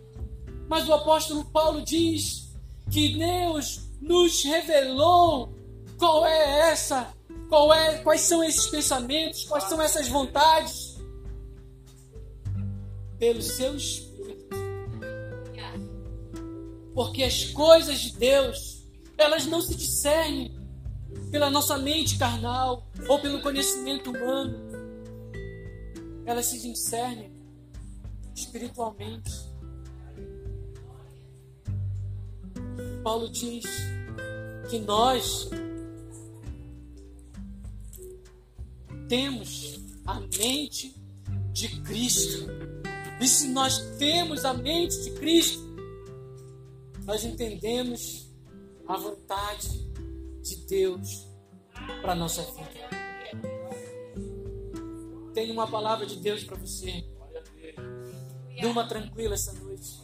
Mas 0.69 0.87
o 0.87 0.93
apóstolo 0.93 1.43
Paulo 1.45 1.81
diz 1.81 2.47
que 2.91 3.17
Deus 3.17 3.89
nos 3.99 4.43
revelou 4.43 5.51
qual 5.97 6.27
é 6.27 6.69
essa, 6.69 7.11
qual 7.49 7.73
é, 7.73 7.97
quais 7.97 8.21
são 8.21 8.43
esses 8.43 8.67
pensamentos, 8.67 9.45
quais 9.45 9.63
são 9.63 9.81
essas 9.81 10.07
vontades 10.07 11.01
pelo 13.17 13.41
seu 13.41 13.75
espírito. 13.75 14.10
Porque 16.93 17.23
as 17.23 17.45
coisas 17.45 17.99
de 17.99 18.17
Deus, 18.17 18.85
elas 19.17 19.45
não 19.45 19.61
se 19.61 19.75
discernem 19.75 20.53
pela 21.31 21.49
nossa 21.49 21.77
mente 21.77 22.17
carnal 22.17 22.87
ou 23.07 23.19
pelo 23.19 23.41
conhecimento 23.41 24.11
humano. 24.11 24.57
Elas 26.25 26.45
se 26.47 26.61
discernem 26.61 27.31
espiritualmente. 28.35 29.31
Paulo 33.03 33.29
diz 33.29 33.65
que 34.69 34.79
nós 34.79 35.49
temos 39.07 39.79
a 40.05 40.19
mente 40.19 40.95
de 41.51 41.67
Cristo. 41.81 42.47
E 43.19 43.27
se 43.27 43.47
nós 43.49 43.77
temos 43.97 44.45
a 44.45 44.53
mente 44.53 45.01
de 45.03 45.11
Cristo, 45.11 45.60
nós 47.11 47.25
entendemos 47.25 48.31
a 48.87 48.95
vontade 48.95 49.85
de 50.41 50.65
Deus 50.65 51.27
para 52.01 52.15
nossa 52.15 52.41
vida. 52.41 52.89
Tenho 55.33 55.51
uma 55.51 55.69
palavra 55.69 56.05
de 56.05 56.21
Deus 56.21 56.45
para 56.45 56.55
você. 56.55 57.03
Durma 58.61 58.87
tranquila 58.87 59.33
essa 59.33 59.51
noite. 59.51 59.99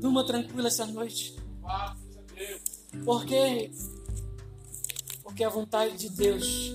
Durma 0.00 0.26
tranquila 0.26 0.66
essa 0.66 0.86
noite. 0.86 1.36
Por 3.04 3.24
quê? 3.26 3.70
Porque 5.22 5.44
a 5.44 5.48
vontade 5.48 5.96
de 5.96 6.10
Deus 6.10 6.74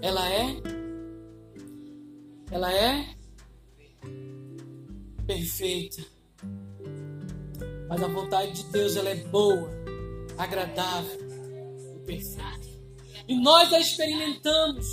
ela 0.00 0.26
é 0.32 0.56
ela 2.50 2.72
é 2.72 3.23
perfeita. 5.26 6.04
Mas 7.88 8.02
a 8.02 8.08
vontade 8.08 8.52
de 8.52 8.64
Deus 8.70 8.96
ela 8.96 9.10
é 9.10 9.16
boa, 9.16 9.70
agradável 10.38 11.18
e 11.96 11.98
perfeita. 12.06 12.74
E 13.26 13.34
nós 13.40 13.72
a 13.72 13.80
experimentamos 13.80 14.86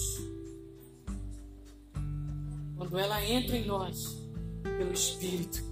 quando 2.77 2.97
ela 2.97 3.23
entra 3.23 3.57
em 3.57 3.65
nós 3.65 4.17
pelo 4.63 4.93
Espírito. 4.93 5.63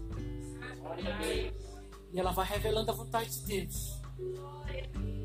E 2.11 2.19
ela 2.19 2.31
vai 2.31 2.45
revelando 2.47 2.91
a 2.91 2.93
vontade 2.93 3.29
de 3.39 3.45
Deus. 3.45 3.99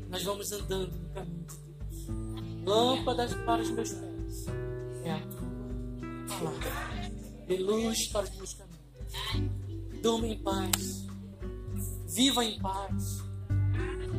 Nós 0.09 0.23
vamos 0.23 0.51
andando 0.51 0.95
no 0.97 1.09
caminho 1.09 1.45
de 1.45 1.57
Deus. 1.57 2.65
Lâmpadas 2.65 3.33
para 3.33 3.61
os 3.61 3.71
meus 3.71 3.91
pés 3.91 4.45
é 5.03 5.11
a 5.11 5.19
tua 5.19 6.37
palavra. 6.39 6.85
Luz 7.59 8.07
para 8.07 8.23
os 8.23 8.35
meus 8.35 8.53
caminhos. 8.53 8.74
Durma 10.01 10.27
em 10.27 10.37
paz. 10.37 11.05
Viva 12.07 12.43
em 12.43 12.59
paz. 12.59 13.23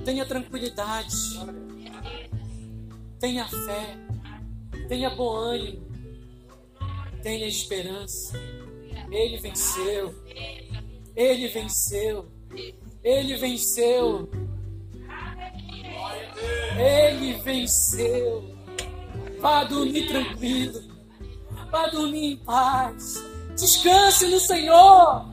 Tenha 0.05 0.27
tranquilidade. 0.27 1.17
Tenha 3.19 3.47
fé. 3.49 3.97
Tenha 4.89 5.11
bom 5.11 5.35
ânimo. 5.35 5.87
Tenha 7.23 7.47
esperança. 7.47 8.39
Ele 9.11 9.39
venceu. 9.39 10.15
Ele 11.15 11.49
venceu. 11.49 12.31
Ele 13.03 13.37
venceu. 13.37 14.31
Ele 16.79 17.33
venceu. 17.35 18.57
Vá 19.41 19.65
dormir 19.65 20.09
tranquilo. 20.09 20.83
Vá 21.71 21.87
dormir 21.89 22.33
em 22.33 22.37
paz. 22.37 23.36
Descanse 23.57 24.27
no 24.29 24.39
Senhor. 24.39 25.25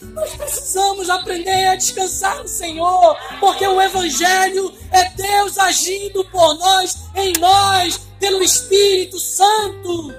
Nós 0.00 0.34
precisamos 0.36 1.10
aprender 1.10 1.66
a 1.66 1.74
descansar 1.74 2.38
no 2.38 2.48
Senhor, 2.48 3.16
porque 3.40 3.66
o 3.66 3.82
Evangelho 3.82 4.72
é 4.92 5.10
Deus 5.10 5.58
agindo 5.58 6.24
por 6.26 6.54
nós, 6.54 7.08
em 7.16 7.32
nós, 7.40 7.98
pelo 8.20 8.42
Espírito 8.42 9.18
Santo. 9.18 10.14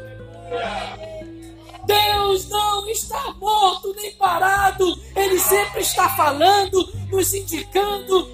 Deus 1.85 2.47
não 2.49 2.87
está 2.89 3.33
morto 3.39 3.95
nem 3.95 4.11
parado, 4.15 5.01
Ele 5.15 5.39
sempre 5.39 5.81
está 5.81 6.09
falando, 6.09 6.87
nos 7.09 7.33
indicando 7.33 8.29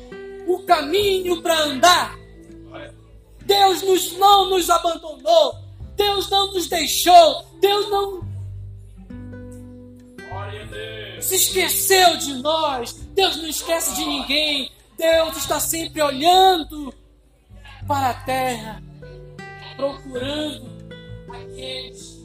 o 0.48 0.60
caminho 0.66 1.42
para 1.44 1.58
andar. 1.60 2.18
Deus 3.46 3.84
nos, 3.84 4.18
não 4.18 4.50
nos 4.50 4.68
abandonou, 4.70 5.56
Deus 5.96 6.28
não 6.30 6.52
nos 6.52 6.68
deixou, 6.68 7.46
Deus 7.62 7.88
não 7.90 8.26
se 11.26 11.36
esqueceu 11.36 12.18
de 12.18 12.34
nós, 12.36 12.94
Deus 12.94 13.38
não 13.38 13.48
esquece 13.48 13.96
de 13.96 14.06
ninguém, 14.06 14.72
Deus 14.96 15.38
está 15.38 15.60
sempre 15.60 16.00
olhando 16.02 16.94
para 17.88 18.12
a 18.12 18.14
terra, 18.14 18.84
procurando 19.76 20.70
aqueles 21.34 22.16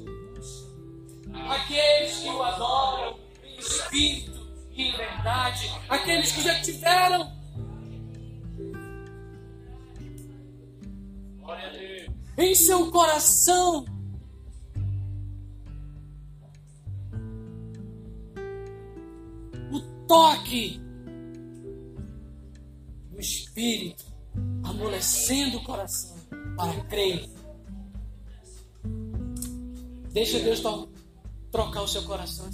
aqueles 1.48 2.18
que 2.18 2.28
o 2.28 2.42
adoram 2.42 3.16
em 3.42 3.58
espírito 3.58 4.46
e 4.72 4.82
em 4.82 4.96
verdade, 4.96 5.70
aqueles 5.88 6.32
que 6.32 6.42
já 6.42 6.60
tiveram. 6.60 7.40
Em 12.38 12.54
seu 12.54 12.90
coração 12.90 13.84
toque 20.10 20.80
do 23.12 23.20
Espírito, 23.20 24.04
amolecendo 24.64 25.58
o 25.58 25.62
coração 25.62 26.16
para 26.56 26.84
crer 26.86 27.30
Deixa 30.12 30.40
Deus 30.40 30.60
trocar 31.52 31.82
o 31.82 31.86
seu 31.86 32.02
coração. 32.02 32.50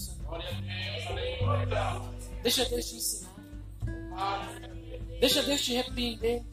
Deixa 2.43 2.65
Deus 2.67 2.85
te 2.85 2.97
ensinar. 2.97 3.35
Deixa 5.19 5.43
Deus 5.43 5.61
te 5.63 5.73
repreender. 5.73 6.45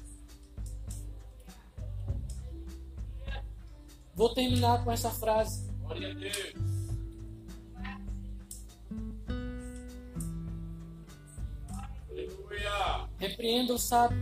Vou 4.15 4.33
terminar 4.33 4.81
com 4.85 4.91
essa 4.93 5.09
frase. 5.09 5.69
Glória 5.81 6.11
a 6.11 6.13
Deus. 6.13 6.72
Repreenda 13.17 13.73
o 13.73 13.77
sábio. 13.77 14.17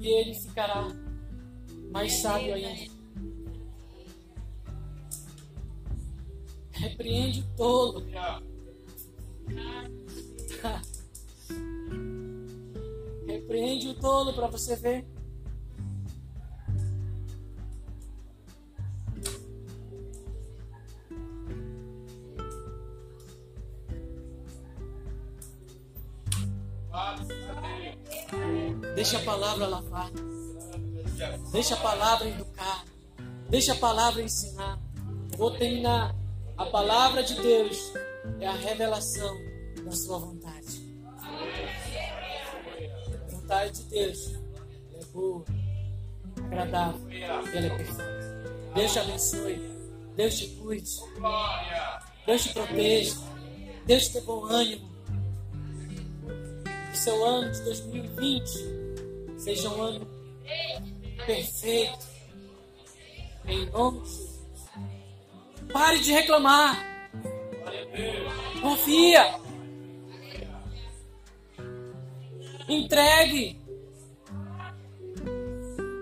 E 0.00 0.08
ele 0.08 0.34
ficará 0.34 0.88
mais 1.90 2.14
sábio 2.14 2.54
ainda. 2.54 2.92
Repreende 6.72 7.40
o 7.40 7.56
tolo. 7.56 8.06
Repreende 13.26 13.88
o 13.88 13.94
tolo 13.94 14.32
para 14.32 14.46
você 14.48 14.76
ver. 14.76 15.04
Palavra 29.52 29.66
lavar. 29.66 30.10
Deixa 31.52 31.74
a 31.74 31.78
palavra 31.78 32.28
educar. 32.28 32.84
Deixa 33.50 33.72
a 33.72 33.76
palavra 33.76 34.22
ensinar. 34.22 34.78
Vou 35.36 35.50
terminar. 35.50 36.14
A 36.56 36.64
palavra 36.66 37.22
de 37.22 37.34
Deus 37.34 37.92
é 38.40 38.46
a 38.46 38.52
revelação 38.52 39.36
da 39.84 39.92
sua 39.92 40.18
vontade. 40.18 40.82
A 41.18 41.28
vontade 43.30 43.82
de 43.82 43.90
Deus 43.90 44.34
é 44.94 45.04
boa, 45.12 45.44
agradável 46.44 47.10
e 47.10 47.22
ela 47.22 47.66
é 47.66 47.76
perfeita. 47.76 48.42
Deus 48.74 48.92
te 48.92 48.98
abençoe. 48.98 49.72
Deus 50.16 50.38
te 50.38 50.46
cuide. 50.56 50.90
Deus 52.26 52.42
te 52.42 52.52
proteja. 52.52 53.16
Deus 53.86 54.08
te 54.08 54.14
dê 54.14 54.20
bom 54.20 54.44
ânimo. 54.44 54.92
Seu 56.94 57.24
ano 57.24 57.50
de 57.50 57.62
2020 57.62 58.71
seja 59.42 59.68
um 59.70 59.82
ano 59.82 60.06
perfeito. 61.26 62.06
Em 63.44 63.66
nome 63.70 64.02
de. 64.02 65.72
Pare 65.72 65.98
de 65.98 66.12
reclamar. 66.12 67.10
Confia. 68.60 69.34
Entregue. 72.68 73.60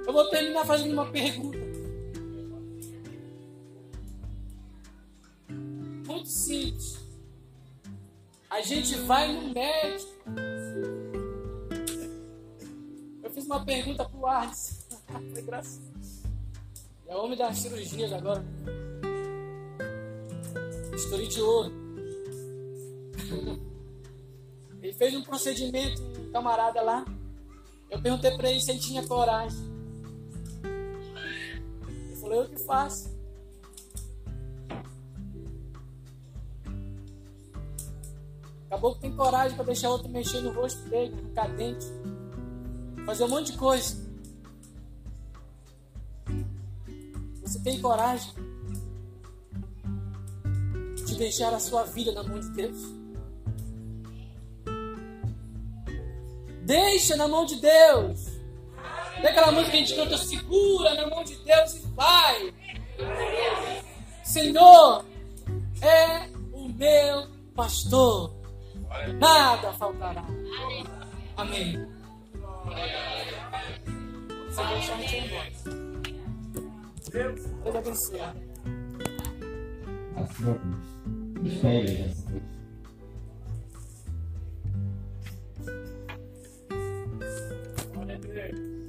Eu 0.07 0.13
vou 0.13 0.29
terminar 0.29 0.67
fazendo 0.67 0.93
uma 0.93 1.07
pergunta. 1.07 1.59
Muito 6.07 6.29
simples. 6.29 6.99
A 8.51 8.61
gente 8.61 8.97
vai 8.97 9.33
no 9.33 9.55
médico. 9.55 10.11
Eu 13.31 13.35
fiz 13.35 13.47
uma 13.47 13.65
pergunta 13.65 14.05
pro 14.05 14.27
Arnes. 14.27 14.89
Foi 15.07 15.41
engraçado. 15.41 15.85
É 17.07 17.15
o 17.15 17.25
homem 17.25 17.39
das 17.39 17.59
cirurgias 17.59 18.13
agora. 18.13 18.45
Bisturi 20.91 21.29
de 21.29 21.41
ouro. 21.41 21.73
Ele 24.83 24.93
fez 24.95 25.15
um 25.15 25.23
procedimento, 25.23 26.03
um 26.03 26.33
camarada 26.33 26.83
lá. 26.83 27.05
Eu 27.89 28.03
perguntei 28.03 28.37
pra 28.37 28.51
ele 28.51 28.61
se 28.61 28.71
ele 28.71 28.81
tinha 28.81 29.07
coragem. 29.07 29.59
Ele 31.85 32.17
falou, 32.17 32.43
eu 32.43 32.49
que 32.49 32.59
faço. 32.65 33.11
Acabou 38.67 38.95
que 38.95 39.01
tem 39.03 39.15
coragem 39.15 39.55
pra 39.57 39.65
deixar 39.65 39.91
outro 39.91 40.09
mexer 40.09 40.41
no 40.41 40.53
rosto 40.53 40.81
dele, 40.89 41.15
arrancar 41.15 41.55
dente. 41.57 42.00
Fazer 43.11 43.25
um 43.25 43.29
monte 43.29 43.51
de 43.51 43.59
coisa. 43.59 43.97
Você 47.43 47.59
tem 47.59 47.81
coragem 47.81 48.33
de 51.07 51.17
deixar 51.17 51.53
a 51.53 51.59
sua 51.59 51.83
vida 51.83 52.13
na 52.13 52.23
mão 52.23 52.39
de 52.39 52.49
Deus? 52.51 52.79
Deixa 56.63 57.17
na 57.17 57.27
mão 57.27 57.45
de 57.45 57.57
Deus. 57.57 58.27
Tem 59.21 59.29
aquela 59.29 59.51
música 59.51 59.73
que 59.73 59.77
a 59.77 59.81
gente 59.81 59.97
canta, 59.97 60.17
segura 60.17 60.95
na 60.95 61.09
mão 61.09 61.25
de 61.25 61.35
Deus 61.39 61.75
e 61.75 61.81
vai. 61.89 62.55
Senhor 64.23 65.05
é 65.83 66.29
o 66.53 66.69
meu 66.69 67.27
pastor. 67.57 68.33
Nada 69.19 69.73
faltará. 69.73 70.25
Amém. 71.37 72.00
Você 74.49 74.63
deixa 74.65 74.95
a 74.95 74.97
gente 74.99 75.17
ir 75.17 75.25
embora. 75.27 75.51
Deus 77.11 77.77
abençoe. 77.77 78.19
Graças 80.15 80.49
a 80.49 80.53
Deus. 80.53 81.61
Férias 81.61 81.97
dessa 81.99 82.31
vez. 82.31 82.43
Glória 87.93 88.15
a 88.15 88.19
Deus. 88.19 88.80